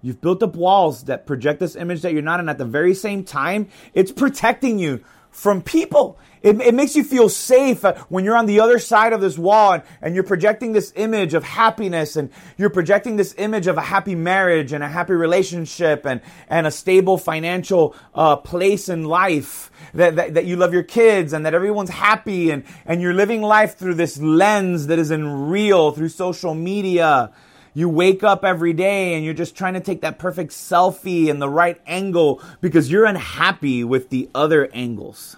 You've 0.00 0.20
built 0.20 0.42
up 0.42 0.54
walls 0.54 1.04
that 1.04 1.26
project 1.26 1.60
this 1.60 1.76
image 1.76 2.02
that 2.02 2.12
you're 2.12 2.22
not, 2.22 2.40
and 2.40 2.50
at 2.50 2.58
the 2.58 2.64
very 2.64 2.94
same 2.94 3.24
time, 3.24 3.68
it's 3.94 4.12
protecting 4.12 4.78
you 4.78 5.02
from 5.32 5.62
people. 5.62 6.18
It, 6.42 6.60
it, 6.60 6.74
makes 6.74 6.96
you 6.96 7.04
feel 7.04 7.28
safe 7.28 7.84
uh, 7.84 7.94
when 8.08 8.24
you're 8.24 8.36
on 8.36 8.46
the 8.46 8.60
other 8.60 8.78
side 8.78 9.12
of 9.12 9.20
this 9.20 9.38
wall 9.38 9.74
and, 9.74 9.82
and, 10.00 10.14
you're 10.14 10.24
projecting 10.24 10.72
this 10.72 10.92
image 10.96 11.34
of 11.34 11.44
happiness 11.44 12.16
and 12.16 12.30
you're 12.58 12.70
projecting 12.70 13.14
this 13.14 13.32
image 13.38 13.68
of 13.68 13.78
a 13.78 13.80
happy 13.80 14.16
marriage 14.16 14.72
and 14.72 14.82
a 14.82 14.88
happy 14.88 15.12
relationship 15.12 16.04
and, 16.04 16.20
and 16.48 16.66
a 16.66 16.70
stable 16.70 17.16
financial 17.16 17.94
uh, 18.14 18.34
place 18.36 18.88
in 18.88 19.04
life. 19.04 19.70
That, 19.94 20.16
that, 20.16 20.34
that 20.34 20.44
you 20.44 20.56
love 20.56 20.72
your 20.72 20.82
kids 20.82 21.32
and 21.32 21.46
that 21.46 21.54
everyone's 21.54 21.90
happy 21.90 22.50
and, 22.50 22.64
and 22.86 23.00
you're 23.00 23.14
living 23.14 23.42
life 23.42 23.76
through 23.76 23.94
this 23.94 24.18
lens 24.18 24.88
that 24.88 24.98
isn't 24.98 25.48
real 25.48 25.92
through 25.92 26.08
social 26.08 26.54
media. 26.54 27.32
You 27.74 27.88
wake 27.88 28.22
up 28.22 28.44
every 28.44 28.74
day 28.74 29.14
and 29.14 29.24
you're 29.24 29.32
just 29.32 29.56
trying 29.56 29.74
to 29.74 29.80
take 29.80 30.02
that 30.02 30.18
perfect 30.18 30.52
selfie 30.52 31.28
in 31.28 31.38
the 31.38 31.48
right 31.48 31.80
angle 31.86 32.42
because 32.60 32.90
you're 32.90 33.06
unhappy 33.06 33.82
with 33.82 34.10
the 34.10 34.28
other 34.34 34.68
angles. 34.74 35.36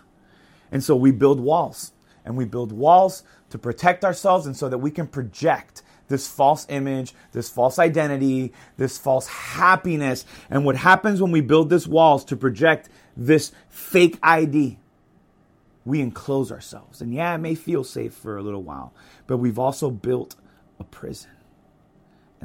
And 0.72 0.82
so 0.82 0.96
we 0.96 1.12
build 1.12 1.38
walls 1.38 1.92
and 2.24 2.36
we 2.36 2.44
build 2.44 2.72
walls 2.72 3.22
to 3.50 3.58
protect 3.58 4.04
ourselves 4.04 4.46
and 4.46 4.56
so 4.56 4.68
that 4.68 4.78
we 4.78 4.90
can 4.90 5.06
project 5.06 5.82
this 6.08 6.26
false 6.26 6.66
image, 6.68 7.14
this 7.32 7.48
false 7.48 7.78
identity, 7.78 8.52
this 8.76 8.98
false 8.98 9.28
happiness. 9.28 10.26
And 10.50 10.64
what 10.64 10.76
happens 10.76 11.22
when 11.22 11.30
we 11.30 11.40
build 11.40 11.70
this 11.70 11.86
walls 11.86 12.24
to 12.26 12.36
project 12.36 12.88
this 13.16 13.52
fake 13.68 14.18
ID? 14.22 14.78
We 15.84 16.00
enclose 16.00 16.50
ourselves. 16.50 17.00
And 17.00 17.14
yeah, 17.14 17.34
it 17.34 17.38
may 17.38 17.54
feel 17.54 17.84
safe 17.84 18.14
for 18.14 18.36
a 18.36 18.42
little 18.42 18.62
while, 18.62 18.92
but 19.26 19.36
we've 19.36 19.58
also 19.58 19.90
built 19.90 20.34
a 20.80 20.84
prison. 20.84 21.30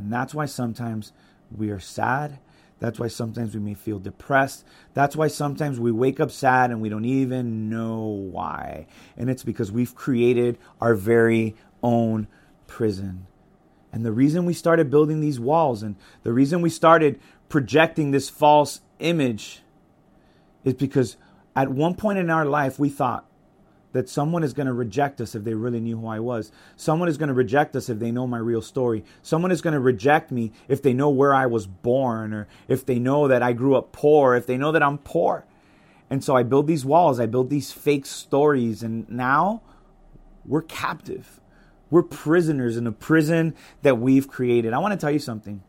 And 0.03 0.13
that's 0.13 0.33
why 0.33 0.45
sometimes 0.45 1.13
we 1.55 1.69
are 1.69 1.79
sad 1.79 2.39
that's 2.79 2.99
why 2.99 3.07
sometimes 3.07 3.53
we 3.53 3.59
may 3.59 3.73
feel 3.73 3.99
depressed. 3.99 4.65
That's 4.93 5.15
why 5.15 5.27
sometimes 5.27 5.79
we 5.79 5.91
wake 5.91 6.19
up 6.19 6.31
sad 6.31 6.71
and 6.71 6.81
we 6.81 6.89
don't 6.89 7.05
even 7.05 7.69
know 7.69 7.99
why. 8.05 8.87
And 9.17 9.29
it's 9.29 9.43
because 9.43 9.71
we've 9.71 9.93
created 9.93 10.57
our 10.79 10.95
very 10.95 11.55
own 11.83 12.27
prison. 12.67 13.27
And 13.91 14.05
the 14.05 14.11
reason 14.11 14.45
we 14.45 14.53
started 14.53 14.89
building 14.89 15.19
these 15.19 15.39
walls 15.39 15.83
and 15.83 15.95
the 16.23 16.31
reason 16.31 16.61
we 16.61 16.69
started 16.69 17.19
projecting 17.49 18.11
this 18.11 18.29
false 18.29 18.81
image 18.99 19.61
is 20.63 20.75
because 20.75 21.17
at 21.55 21.69
one 21.69 21.95
point 21.95 22.19
in 22.19 22.29
our 22.29 22.45
life 22.45 22.79
we 22.79 22.89
thought 22.89 23.28
that 23.91 24.07
someone 24.07 24.43
is 24.43 24.53
going 24.53 24.67
to 24.67 24.73
reject 24.73 25.19
us 25.19 25.33
if 25.35 25.43
they 25.43 25.53
really 25.53 25.79
knew 25.79 25.97
who 25.97 26.07
I 26.07 26.19
was. 26.19 26.51
Someone 26.75 27.09
is 27.09 27.17
going 27.17 27.29
to 27.29 27.33
reject 27.33 27.75
us 27.75 27.89
if 27.89 27.99
they 27.99 28.11
know 28.11 28.27
my 28.27 28.37
real 28.37 28.61
story. 28.61 29.03
Someone 29.23 29.51
is 29.51 29.61
going 29.61 29.73
to 29.73 29.79
reject 29.79 30.31
me 30.31 30.51
if 30.67 30.81
they 30.81 30.93
know 30.93 31.09
where 31.09 31.33
I 31.33 31.47
was 31.47 31.65
born 31.65 32.33
or 32.33 32.47
if 32.67 32.85
they 32.85 32.99
know 32.99 33.27
that 33.27 33.41
I 33.41 33.53
grew 33.53 33.75
up 33.75 33.91
poor, 33.91 34.35
if 34.35 34.45
they 34.45 34.57
know 34.57 34.71
that 34.71 34.83
I'm 34.83 34.99
poor. 34.99 35.45
And 36.09 36.23
so 36.23 36.35
I 36.35 36.43
build 36.43 36.67
these 36.67 36.85
walls, 36.85 37.19
I 37.19 37.25
build 37.25 37.49
these 37.49 37.71
fake 37.71 38.05
stories, 38.05 38.81
and 38.81 39.07
now 39.09 39.61
we're 40.45 40.63
captive. 40.63 41.39
We're 41.91 42.03
prisoners 42.03 42.77
in 42.77 42.87
a 42.87 42.91
prison 42.91 43.55
that 43.81 43.99
we've 43.99 44.27
created. 44.27 44.73
I 44.73 44.79
want 44.79 44.93
to 44.93 44.97
tell 44.97 45.11
you 45.11 45.19
something. 45.19 45.63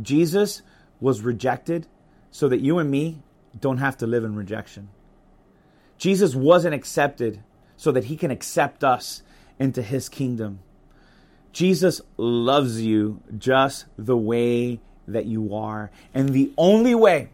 Jesus 0.00 0.62
was 1.00 1.22
rejected 1.22 1.86
so 2.30 2.48
that 2.48 2.60
you 2.60 2.78
and 2.78 2.90
me 2.90 3.22
don't 3.58 3.78
have 3.78 3.96
to 3.98 4.06
live 4.06 4.24
in 4.24 4.34
rejection. 4.34 4.88
Jesus 5.96 6.34
wasn't 6.34 6.74
accepted 6.74 7.42
so 7.78 7.90
that 7.92 8.04
he 8.04 8.16
can 8.16 8.30
accept 8.30 8.84
us 8.84 9.22
into 9.58 9.80
his 9.80 10.10
kingdom. 10.10 10.58
Jesus 11.52 12.02
loves 12.18 12.82
you 12.82 13.22
just 13.38 13.86
the 13.96 14.16
way 14.16 14.80
that 15.06 15.24
you 15.24 15.54
are. 15.54 15.90
And 16.12 16.30
the 16.30 16.52
only 16.58 16.94
way 16.94 17.30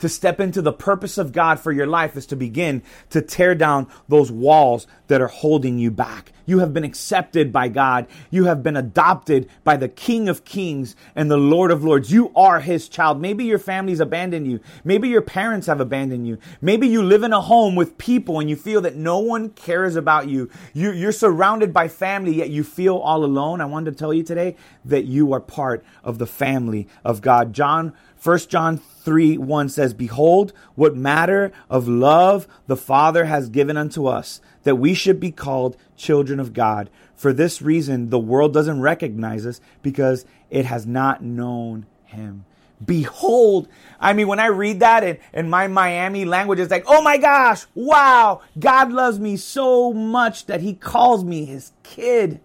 to 0.00 0.08
step 0.08 0.40
into 0.40 0.60
the 0.60 0.72
purpose 0.72 1.18
of 1.18 1.32
God 1.32 1.60
for 1.60 1.72
your 1.72 1.86
life 1.86 2.16
is 2.16 2.26
to 2.26 2.36
begin 2.36 2.82
to 3.10 3.22
tear 3.22 3.54
down 3.54 3.86
those 4.08 4.30
walls 4.30 4.86
that 5.06 5.20
are 5.20 5.28
holding 5.28 5.78
you 5.78 5.90
back. 5.90 6.32
You 6.46 6.58
have 6.58 6.74
been 6.74 6.82
accepted 6.82 7.52
by 7.52 7.68
God. 7.68 8.08
You 8.30 8.46
have 8.46 8.62
been 8.62 8.76
adopted 8.76 9.48
by 9.62 9.76
the 9.76 9.88
King 9.88 10.28
of 10.28 10.44
Kings 10.44 10.96
and 11.14 11.30
the 11.30 11.36
Lord 11.36 11.70
of 11.70 11.84
Lords. 11.84 12.10
You 12.10 12.32
are 12.34 12.58
His 12.58 12.88
child. 12.88 13.20
Maybe 13.20 13.44
your 13.44 13.60
family's 13.60 14.00
abandoned 14.00 14.50
you. 14.50 14.58
Maybe 14.82 15.08
your 15.08 15.22
parents 15.22 15.68
have 15.68 15.80
abandoned 15.80 16.26
you. 16.26 16.38
Maybe 16.60 16.88
you 16.88 17.04
live 17.04 17.22
in 17.22 17.32
a 17.32 17.40
home 17.40 17.76
with 17.76 17.98
people 17.98 18.40
and 18.40 18.50
you 18.50 18.56
feel 18.56 18.80
that 18.80 18.96
no 18.96 19.20
one 19.20 19.50
cares 19.50 19.94
about 19.94 20.28
you. 20.28 20.50
you 20.74 21.08
are 21.08 21.12
surrounded 21.12 21.72
by 21.72 21.86
family, 21.86 22.34
yet 22.34 22.50
you 22.50 22.64
feel 22.64 22.96
all 22.96 23.24
alone. 23.24 23.60
I 23.60 23.66
wanted 23.66 23.92
to 23.92 23.96
tell 23.96 24.12
you 24.12 24.24
today 24.24 24.56
that 24.84 25.04
you 25.04 25.32
are 25.32 25.40
part 25.40 25.84
of 26.02 26.18
the 26.18 26.26
family 26.26 26.88
of 27.04 27.20
God. 27.20 27.52
John 27.52 27.92
1 28.22 28.38
John 28.48 28.76
3 28.76 29.38
1 29.38 29.68
says, 29.70 29.94
Behold, 29.94 30.52
what 30.74 30.94
matter 30.94 31.52
of 31.70 31.88
love 31.88 32.46
the 32.66 32.76
Father 32.76 33.24
has 33.24 33.48
given 33.48 33.76
unto 33.76 34.06
us, 34.06 34.40
that 34.64 34.76
we 34.76 34.92
should 34.92 35.18
be 35.18 35.30
called 35.30 35.76
children 35.96 36.38
of 36.38 36.52
God. 36.52 36.90
For 37.16 37.32
this 37.32 37.62
reason, 37.62 38.10
the 38.10 38.18
world 38.18 38.52
doesn't 38.52 38.80
recognize 38.80 39.46
us 39.46 39.60
because 39.82 40.24
it 40.50 40.66
has 40.66 40.86
not 40.86 41.22
known 41.22 41.86
him. 42.04 42.44
Behold, 42.84 43.68
I 43.98 44.12
mean, 44.14 44.26
when 44.26 44.40
I 44.40 44.46
read 44.46 44.80
that 44.80 45.04
in, 45.04 45.18
in 45.32 45.50
my 45.50 45.66
Miami 45.66 46.24
language, 46.24 46.58
it's 46.58 46.70
like, 46.70 46.84
oh 46.86 47.02
my 47.02 47.18
gosh, 47.18 47.66
wow, 47.74 48.40
God 48.58 48.90
loves 48.90 49.18
me 49.18 49.36
so 49.36 49.92
much 49.92 50.46
that 50.46 50.62
he 50.62 50.74
calls 50.74 51.22
me 51.22 51.44
his 51.44 51.72
kid. 51.82 52.40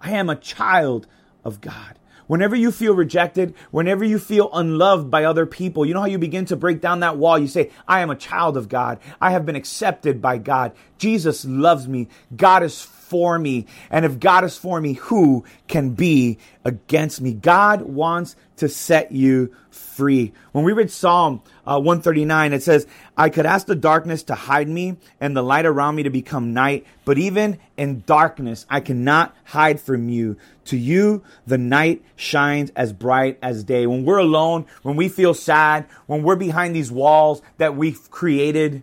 I 0.00 0.12
am 0.12 0.28
a 0.28 0.36
child 0.36 1.06
of 1.44 1.60
God. 1.60 1.98
Whenever 2.30 2.54
you 2.54 2.70
feel 2.70 2.94
rejected, 2.94 3.52
whenever 3.72 4.04
you 4.04 4.16
feel 4.16 4.50
unloved 4.52 5.10
by 5.10 5.24
other 5.24 5.46
people, 5.46 5.84
you 5.84 5.92
know 5.92 5.98
how 5.98 6.06
you 6.06 6.16
begin 6.16 6.44
to 6.44 6.54
break 6.54 6.80
down 6.80 7.00
that 7.00 7.16
wall? 7.16 7.36
You 7.36 7.48
say, 7.48 7.72
I 7.88 8.02
am 8.02 8.10
a 8.10 8.14
child 8.14 8.56
of 8.56 8.68
God. 8.68 9.00
I 9.20 9.32
have 9.32 9.44
been 9.44 9.56
accepted 9.56 10.22
by 10.22 10.38
God. 10.38 10.70
Jesus 10.96 11.44
loves 11.44 11.88
me. 11.88 12.06
God 12.36 12.62
is 12.62 12.82
for 13.10 13.38
me. 13.38 13.66
And 13.90 14.04
if 14.04 14.20
God 14.20 14.44
is 14.44 14.56
for 14.56 14.80
me, 14.80 14.94
who 14.94 15.44
can 15.66 15.90
be 15.90 16.38
against 16.64 17.20
me? 17.20 17.34
God 17.34 17.82
wants 17.82 18.36
to 18.58 18.68
set 18.68 19.10
you 19.10 19.52
free. 19.70 20.32
When 20.52 20.64
we 20.64 20.72
read 20.72 20.92
Psalm 20.92 21.42
uh, 21.66 21.80
139, 21.80 22.52
it 22.52 22.62
says, 22.62 22.86
I 23.16 23.28
could 23.28 23.46
ask 23.46 23.66
the 23.66 23.74
darkness 23.74 24.22
to 24.24 24.34
hide 24.34 24.68
me 24.68 24.96
and 25.20 25.36
the 25.36 25.42
light 25.42 25.66
around 25.66 25.96
me 25.96 26.04
to 26.04 26.10
become 26.10 26.54
night, 26.54 26.86
but 27.04 27.18
even 27.18 27.58
in 27.76 28.04
darkness, 28.06 28.64
I 28.70 28.80
cannot 28.80 29.34
hide 29.44 29.80
from 29.80 30.08
you. 30.08 30.36
To 30.66 30.76
you, 30.76 31.24
the 31.46 31.58
night 31.58 32.04
shines 32.14 32.70
as 32.76 32.92
bright 32.92 33.38
as 33.42 33.64
day. 33.64 33.86
When 33.86 34.04
we're 34.04 34.18
alone, 34.18 34.66
when 34.82 34.94
we 34.94 35.08
feel 35.08 35.34
sad, 35.34 35.86
when 36.06 36.22
we're 36.22 36.36
behind 36.36 36.76
these 36.76 36.92
walls 36.92 37.42
that 37.58 37.76
we've 37.76 38.10
created, 38.10 38.82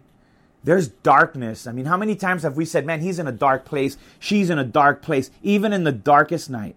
there's 0.68 0.90
darkness. 0.90 1.66
I 1.66 1.72
mean, 1.72 1.86
how 1.86 1.96
many 1.96 2.14
times 2.14 2.44
have 2.44 2.58
we 2.58 2.66
said, 2.66 2.86
man, 2.86 3.00
he's 3.00 3.20
in 3.20 3.28
a 3.28 3.32
dark 3.32 3.64
place, 3.64 3.96
she's 4.20 4.50
in 4.50 4.60
a 4.60 4.66
dark 4.66 5.02
place, 5.02 5.32
even 5.42 5.72
in 5.72 5.86
the 5.86 5.94
darkest 5.94 6.50
night? 6.50 6.76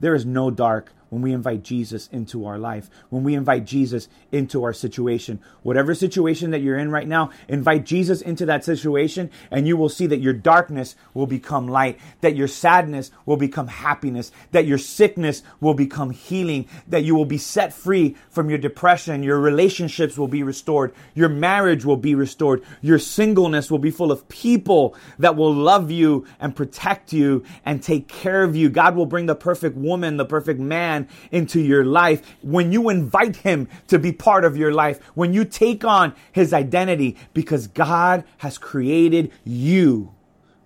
There 0.00 0.14
is 0.14 0.24
no 0.24 0.50
dark 0.50 0.94
when 1.10 1.22
we 1.22 1.32
invite 1.32 1.62
Jesus 1.62 2.08
into 2.10 2.46
our 2.46 2.58
life, 2.58 2.88
when 3.10 3.22
we 3.22 3.34
invite 3.34 3.66
Jesus 3.66 4.08
into 4.32 4.64
our 4.64 4.72
situation. 4.72 5.40
Whatever 5.62 5.94
situation 5.94 6.52
that 6.52 6.60
you're 6.60 6.78
in 6.78 6.90
right 6.90 7.06
now, 7.06 7.30
invite 7.48 7.84
Jesus 7.84 8.22
into 8.22 8.46
that 8.46 8.64
situation, 8.64 9.30
and 9.50 9.68
you 9.68 9.76
will 9.76 9.88
see 9.88 10.06
that 10.06 10.20
your 10.20 10.32
darkness 10.32 10.96
will 11.12 11.26
become 11.26 11.68
light, 11.68 11.98
that 12.22 12.36
your 12.36 12.48
sadness 12.48 13.10
will 13.26 13.36
become 13.36 13.66
happiness, 13.66 14.32
that 14.52 14.66
your 14.66 14.78
sickness 14.78 15.42
will 15.60 15.74
become 15.74 16.10
healing, 16.10 16.66
that 16.88 17.04
you 17.04 17.14
will 17.14 17.24
be 17.24 17.38
set 17.38 17.72
free 17.72 18.16
from 18.30 18.48
your 18.48 18.58
depression, 18.58 19.22
your 19.22 19.40
relationships 19.40 20.16
will 20.16 20.28
be 20.28 20.42
restored, 20.42 20.94
your 21.14 21.28
marriage 21.28 21.84
will 21.84 21.96
be 21.96 22.14
restored, 22.14 22.62
your 22.80 22.98
singleness 22.98 23.70
will 23.70 23.78
be 23.78 23.90
full 23.90 24.12
of 24.12 24.28
people 24.28 24.94
that 25.18 25.36
will 25.36 25.52
love 25.52 25.90
you 25.90 26.24
and 26.38 26.54
protect 26.54 27.12
you 27.12 27.44
and 27.64 27.82
take 27.82 28.06
care 28.06 28.44
of 28.44 28.54
you. 28.54 28.68
God 28.68 28.94
will 28.94 29.06
bring 29.06 29.26
the 29.26 29.34
perfect 29.34 29.76
woman, 29.76 30.16
the 30.16 30.24
perfect 30.24 30.60
man 30.60 30.99
into 31.30 31.60
your 31.60 31.84
life, 31.84 32.36
when 32.42 32.72
you 32.72 32.88
invite 32.88 33.36
him 33.36 33.68
to 33.88 33.98
be 33.98 34.12
part 34.12 34.44
of 34.44 34.56
your 34.56 34.72
life, 34.72 35.00
when 35.14 35.32
you 35.32 35.44
take 35.44 35.84
on 35.84 36.14
his 36.32 36.52
identity, 36.52 37.16
because 37.34 37.66
God 37.66 38.24
has 38.38 38.58
created 38.58 39.30
you 39.44 40.12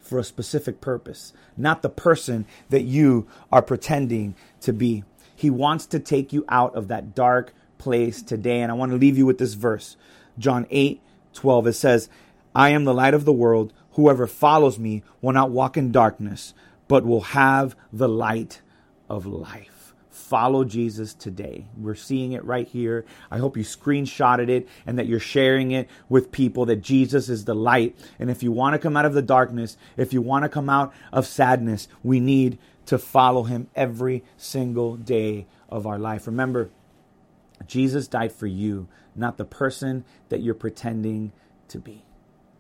for 0.01 0.19
a 0.19 0.25
specific 0.25 0.81
purpose, 0.81 1.33
not 1.57 1.83
the 1.83 1.89
person 1.89 2.47
that 2.69 2.83
you 2.83 3.27
are 3.51 3.63
pretending 3.63 4.35
to 4.61 4.73
be. 4.73 5.05
He 5.35 5.51
wants 5.51 5.87
to 5.87 5.99
take 5.99 6.33
you 6.33 6.45
out 6.49 6.75
of 6.75 6.89
that 6.89 7.15
dark 7.15 7.53
place 7.79 8.23
today. 8.23 8.61
And 8.61 8.71
I 8.71 8.75
want 8.75 8.93
to 8.93 8.99
leave 8.99 9.19
you 9.19 9.27
with 9.27 9.39
this 9.39 9.55
verse 9.55 9.97
John 10.39 10.67
8 10.71 11.01
12. 11.35 11.67
It 11.67 11.73
says, 11.73 12.09
I 12.55 12.71
am 12.71 12.85
the 12.85 12.95
light 12.95 13.15
of 13.15 13.25
the 13.25 13.33
world. 13.33 13.73
Whoever 13.93 14.27
follows 14.27 14.79
me 14.79 15.03
will 15.21 15.33
not 15.33 15.51
walk 15.51 15.77
in 15.77 15.91
darkness, 15.91 16.55
but 16.87 17.05
will 17.05 17.21
have 17.21 17.75
the 17.93 18.09
light 18.09 18.61
of 19.09 19.27
life 19.27 19.74
follow 20.15 20.65
Jesus 20.65 21.13
today. 21.13 21.67
We're 21.77 21.95
seeing 21.95 22.33
it 22.33 22.45
right 22.45 22.69
here. 22.69 23.05
I 23.31 23.39
hope 23.39 23.57
you 23.57 23.65
screenshotted 23.65 24.49
it 24.49 24.69
and 24.87 24.99
that 24.99 25.07
you're 25.07 25.19
sharing 25.19 25.73
it 25.73 25.89
with 26.09 26.31
people 26.31 26.67
that 26.67 26.77
Jesus 26.77 27.29
is 27.29 27.45
the 27.45 27.55
light. 27.55 27.97
And 28.19 28.31
if 28.31 28.43
you 28.43 28.53
want 28.53 28.75
to 28.75 28.79
come 28.79 28.97
out 28.97 29.05
of 29.05 29.15
the 29.15 29.23
darkness, 29.23 29.77
if 29.97 30.13
you 30.13 30.23
want 30.23 30.45
to 30.45 30.49
come 30.49 30.71
out 30.71 30.95
of 31.13 31.27
sadness, 31.27 31.89
we 32.03 32.21
need 32.21 32.59
to 32.87 32.99
follow 32.99 33.43
him 33.43 33.69
every 33.75 34.23
single 34.37 34.97
day 34.97 35.47
of 35.69 35.87
our 35.87 35.99
life. 35.99 36.27
Remember, 36.27 36.71
Jesus 37.67 38.07
died 38.07 38.33
for 38.33 38.47
you, 38.47 38.89
not 39.17 39.37
the 39.37 39.45
person 39.45 40.05
that 40.29 40.43
you're 40.43 40.55
pretending 40.55 41.33
to 41.69 41.79
be. 41.79 42.05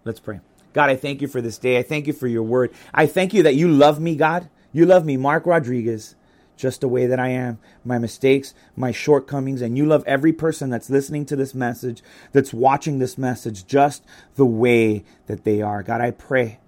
Let's 0.04 0.20
pray. 0.20 0.40
God, 0.72 0.90
I 0.90 0.96
thank 0.96 1.22
you 1.22 1.28
for 1.28 1.40
this 1.40 1.58
day. 1.58 1.78
I 1.78 1.82
thank 1.82 2.08
you 2.08 2.12
for 2.12 2.26
your 2.26 2.42
word. 2.42 2.72
I 2.92 3.06
thank 3.06 3.32
you 3.32 3.44
that 3.44 3.54
you 3.54 3.68
love 3.68 4.00
me, 4.00 4.16
God. 4.16 4.48
You 4.72 4.86
love 4.86 5.04
me, 5.04 5.16
Mark 5.16 5.46
Rodriguez 5.46 6.16
just 6.56 6.80
the 6.80 6.88
way 6.88 7.06
that 7.06 7.18
I 7.18 7.28
am, 7.28 7.58
my 7.84 7.98
mistakes, 7.98 8.54
my 8.76 8.92
shortcomings, 8.92 9.60
and 9.60 9.76
you 9.76 9.86
love 9.86 10.04
every 10.06 10.32
person 10.32 10.70
that's 10.70 10.90
listening 10.90 11.26
to 11.26 11.36
this 11.36 11.54
message, 11.54 12.02
that's 12.32 12.52
watching 12.52 12.98
this 12.98 13.18
message, 13.18 13.66
just 13.66 14.04
the 14.36 14.46
way 14.46 15.04
that 15.26 15.44
they 15.44 15.62
are. 15.62 15.82
God, 15.82 16.00
I 16.00 16.10
pray 16.10 16.60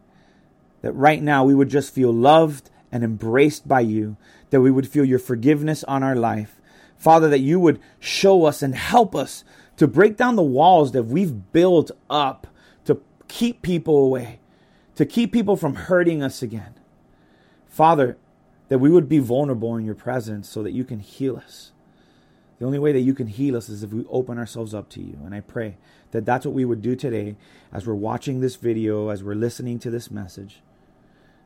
that 0.83 0.93
right 0.93 1.23
now 1.23 1.45
we 1.45 1.55
would 1.55 1.69
just 1.69 1.95
feel 1.95 2.12
loved 2.12 2.71
and 2.93 3.05
embraced 3.05 3.66
by 3.66 3.81
you, 3.81 4.16
that 4.50 4.61
we 4.61 4.71
would 4.71 4.88
feel 4.88 5.05
your 5.05 5.19
forgiveness 5.19 5.85
on 5.85 6.02
our 6.02 6.16
life. 6.16 6.61
Father, 6.97 7.28
that 7.28 7.40
you 7.40 7.61
would 7.61 7.81
show 8.00 8.45
us 8.45 8.62
and 8.62 8.75
help 8.75 9.14
us 9.14 9.45
to 9.76 9.87
break 9.87 10.16
down 10.16 10.37
the 10.37 10.43
walls 10.43 10.93
that 10.93 11.02
we've 11.05 11.52
built 11.52 11.90
up 12.09 12.47
to 12.87 13.00
keep 13.28 13.62
people 13.62 13.99
away, 13.99 14.40
to 14.95 15.05
keep 15.05 15.33
people 15.33 15.57
from 15.57 15.75
hurting 15.75 16.23
us 16.23 16.43
again. 16.43 16.75
Father, 17.69 18.16
that 18.68 18.79
we 18.79 18.90
would 18.90 19.09
be 19.09 19.18
vulnerable 19.18 19.76
in 19.76 19.85
your 19.85 19.94
presence 19.94 20.48
so 20.48 20.62
that 20.62 20.72
you 20.72 20.85
can 20.85 21.00
heal 21.00 21.37
us. 21.37 21.72
The 22.59 22.64
only 22.64 22.79
way 22.79 22.92
that 22.92 23.00
you 23.00 23.14
can 23.14 23.26
heal 23.26 23.57
us 23.57 23.68
is 23.68 23.83
if 23.83 23.92
we 23.92 24.05
open 24.09 24.38
ourselves 24.38 24.74
up 24.74 24.88
to 24.90 25.02
you. 25.02 25.18
And 25.24 25.35
I 25.35 25.40
pray 25.40 25.76
that 26.12 26.24
that's 26.24 26.46
what 26.46 26.55
we 26.55 26.64
would 26.64 26.81
do 26.81 26.96
today 26.96 27.37
as 27.72 27.87
we're 27.87 27.94
watching 27.94 28.40
this 28.40 28.57
video, 28.57 29.11
as 29.11 29.22
we're 29.22 29.35
listening 29.35 29.79
to 29.81 29.90
this 29.90 30.11
message. 30.11 30.62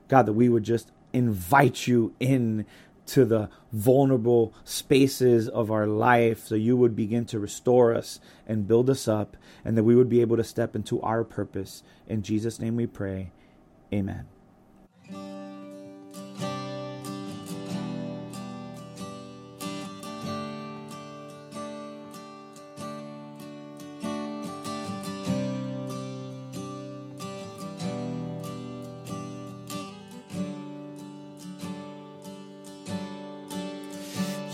God, 0.09 0.27
that 0.27 0.35
we 0.35 0.49
would 0.49 0.63
just 0.63 0.93
invite 1.13 1.87
you 1.87 2.15
in 2.21 2.65
to 3.07 3.25
the 3.25 3.51
vulnerable 3.73 4.55
spaces 4.63 5.49
of 5.49 5.71
our 5.71 5.87
life 5.87 6.47
so 6.47 6.55
you 6.55 6.77
would 6.77 6.95
begin 6.95 7.25
to 7.25 7.41
restore 7.41 7.93
us 7.93 8.21
and 8.47 8.69
build 8.69 8.89
us 8.89 9.09
up 9.09 9.37
and 9.65 9.77
that 9.77 9.83
we 9.83 9.97
would 9.97 10.09
be 10.09 10.21
able 10.21 10.37
to 10.37 10.45
step 10.45 10.77
into 10.77 11.01
our 11.03 11.25
purpose. 11.25 11.83
In 12.07 12.23
Jesus' 12.23 12.61
name 12.61 12.77
we 12.77 12.87
pray. 12.87 13.33
Amen. 13.93 15.50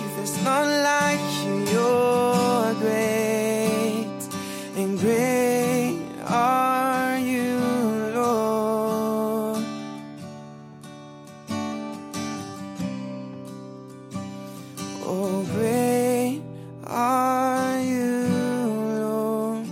You, 0.00 0.06
there's 0.16 0.42
none 0.44 0.82
like 0.82 1.20
you. 1.44 1.54
You're 1.72 2.74
great, 2.74 4.20
and 4.76 4.98
great 4.98 6.00
are 6.26 7.18
you, 7.18 7.58
Lord. 8.14 9.64
Oh, 15.04 15.44
great 15.52 16.42
are 16.86 17.80
you, 17.80 18.26
Lord. 19.00 19.66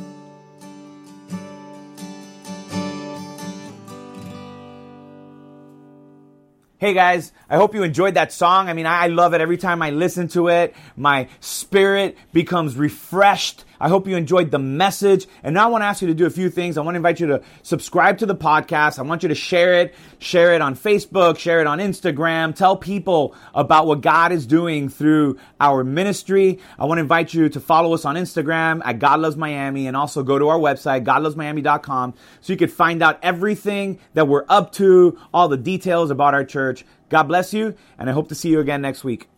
Hey 6.79 6.93
guys, 6.95 7.33
I 7.51 7.57
hope 7.57 7.75
you 7.75 7.83
enjoyed 7.83 8.15
that 8.15 8.33
song. 8.33 8.69
I 8.69 8.75
mean, 8.75 8.87
I 8.87 9.07
love 9.07 9.33
it 9.33 9.41
every 9.41 9.57
time 9.57 9.81
I 9.81 9.91
listen 9.91 10.29
to 10.29 10.49
it. 10.49 10.75
My 10.97 11.29
spirit 11.41 12.19
becomes 12.33 12.77
refreshed. 12.77 13.65
I 13.81 13.89
hope 13.89 14.07
you 14.09 14.17
enjoyed 14.17 14.51
the 14.51 14.59
message. 14.59 15.27
And 15.43 15.55
now 15.55 15.65
I 15.65 15.71
want 15.71 15.83
to 15.83 15.87
ask 15.87 16.03
you 16.03 16.09
to 16.09 16.15
do 16.15 16.27
a 16.27 16.31
few 16.31 16.51
things. 16.51 16.77
I 16.77 16.83
want 16.83 16.95
to 16.95 16.99
invite 16.99 17.21
you 17.21 17.29
to 17.29 17.43
subscribe 17.63 18.19
to 18.19 18.27
the 18.27 18.35
podcast. 18.35 18.99
I 18.99 19.03
want 19.03 19.23
you 19.23 19.29
to 19.29 19.35
share 19.35 19.75
it, 19.75 19.95
share 20.19 20.55
it 20.55 20.61
on 20.61 20.75
Facebook, 20.75 21.39
share 21.39 21.61
it 21.61 21.67
on 21.67 21.79
Instagram. 21.79 22.55
Tell 22.55 22.77
people 22.77 23.35
about 23.55 23.87
what 23.87 24.01
God 24.01 24.33
is 24.33 24.47
doing 24.47 24.89
through 24.89 25.39
our 25.61 25.85
ministry. 25.85 26.59
I 26.79 26.85
want 26.87 26.99
to 26.99 27.03
invite 27.03 27.33
you 27.33 27.49
to 27.49 27.61
follow 27.61 27.95
us 27.95 28.05
on 28.05 28.17
Instagram 28.17 28.83
at 28.85 28.99
God 28.99 29.21
Loves 29.21 29.37
Miami 29.37 29.87
and 29.87 29.97
also 29.97 30.23
go 30.23 30.39
to 30.39 30.49
our 30.49 30.59
website, 30.59 31.05
godlovesmiami.com, 31.05 32.15
so 32.41 32.53
you 32.53 32.57
could 32.57 32.73
find 32.73 33.03
out 33.03 33.19
everything 33.23 34.01
that 34.15 34.27
we're 34.27 34.45
up 34.49 34.73
to, 34.73 35.19
all 35.33 35.49
the 35.49 35.57
details 35.57 36.11
about 36.11 36.35
our 36.35 36.45
church. 36.45 36.85
God 37.09 37.25
bless 37.25 37.53
you, 37.53 37.75
and 37.99 38.09
I 38.09 38.13
hope 38.13 38.29
to 38.29 38.35
see 38.35 38.49
you 38.49 38.61
again 38.61 38.83
next 38.83 39.05
week. 39.05 39.29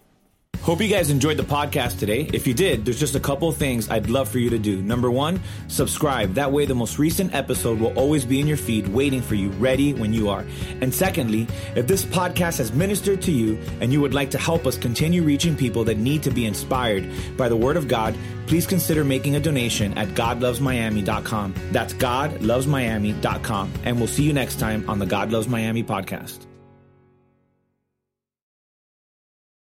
Hope 0.63 0.83
you 0.83 0.89
guys 0.89 1.09
enjoyed 1.09 1.39
the 1.39 1.43
podcast 1.43 1.99
today. 1.99 2.29
If 2.35 2.47
you 2.47 2.53
did, 2.53 2.85
there's 2.85 3.01
just 3.01 3.15
a 3.15 3.21
couple 3.21 3.49
of 3.49 3.57
things 3.57 3.89
I'd 3.89 4.11
love 4.11 4.29
for 4.29 4.39
you 4.39 4.51
to 4.51 4.59
do. 4.59 4.83
Number 4.83 5.11
one, 5.11 5.41
subscribe. 5.69 6.35
That 6.35 6.53
way, 6.53 6.67
the 6.67 6.75
most 6.75 6.99
recent 6.99 7.35
episode 7.35 7.81
will 7.81 7.97
always 7.99 8.27
be 8.27 8.41
in 8.41 8.47
your 8.47 8.59
feed, 8.59 8.87
waiting 8.89 9.23
for 9.23 9.37
you, 9.37 9.49
ready 9.53 9.95
when 9.95 10.13
you 10.13 10.29
are. 10.29 10.45
And 10.83 10.93
secondly, 10.93 11.47
if 11.77 11.87
this 11.87 12.05
podcast 12.05 12.59
has 12.59 12.75
ministered 12.75 13.23
to 13.23 13.33
you 13.33 13.59
and 13.81 13.91
you 13.91 14.03
would 14.03 14.13
like 14.13 14.31
to 14.33 14.39
help 14.39 14.67
us 14.67 14.77
continue 14.77 15.23
reaching 15.23 15.57
people 15.57 15.83
that 15.85 15.97
need 15.97 16.23
to 16.25 16.31
be 16.31 16.45
inspired 16.45 17.09
by 17.39 17.49
the 17.49 17.57
Word 17.57 17.79
of 17.79 17.89
God, 17.89 18.15
please 18.47 18.67
consider 18.67 19.03
making 19.03 19.37
a 19.37 19.41
donation 19.41 19.97
at 19.97 20.09
godlovesmiami.com. 20.09 21.55
That's 21.73 21.95
godlovesmiami.com. 21.95 23.73
And 23.85 23.99
we'll 23.99 24.09
see 24.09 24.25
you 24.25 24.35
next 24.35 24.59
time 24.59 24.89
on 24.91 24.99
the 24.99 25.07
God 25.07 25.33
Loves 25.33 25.49
Miami 25.49 25.83
podcast. 25.83 26.50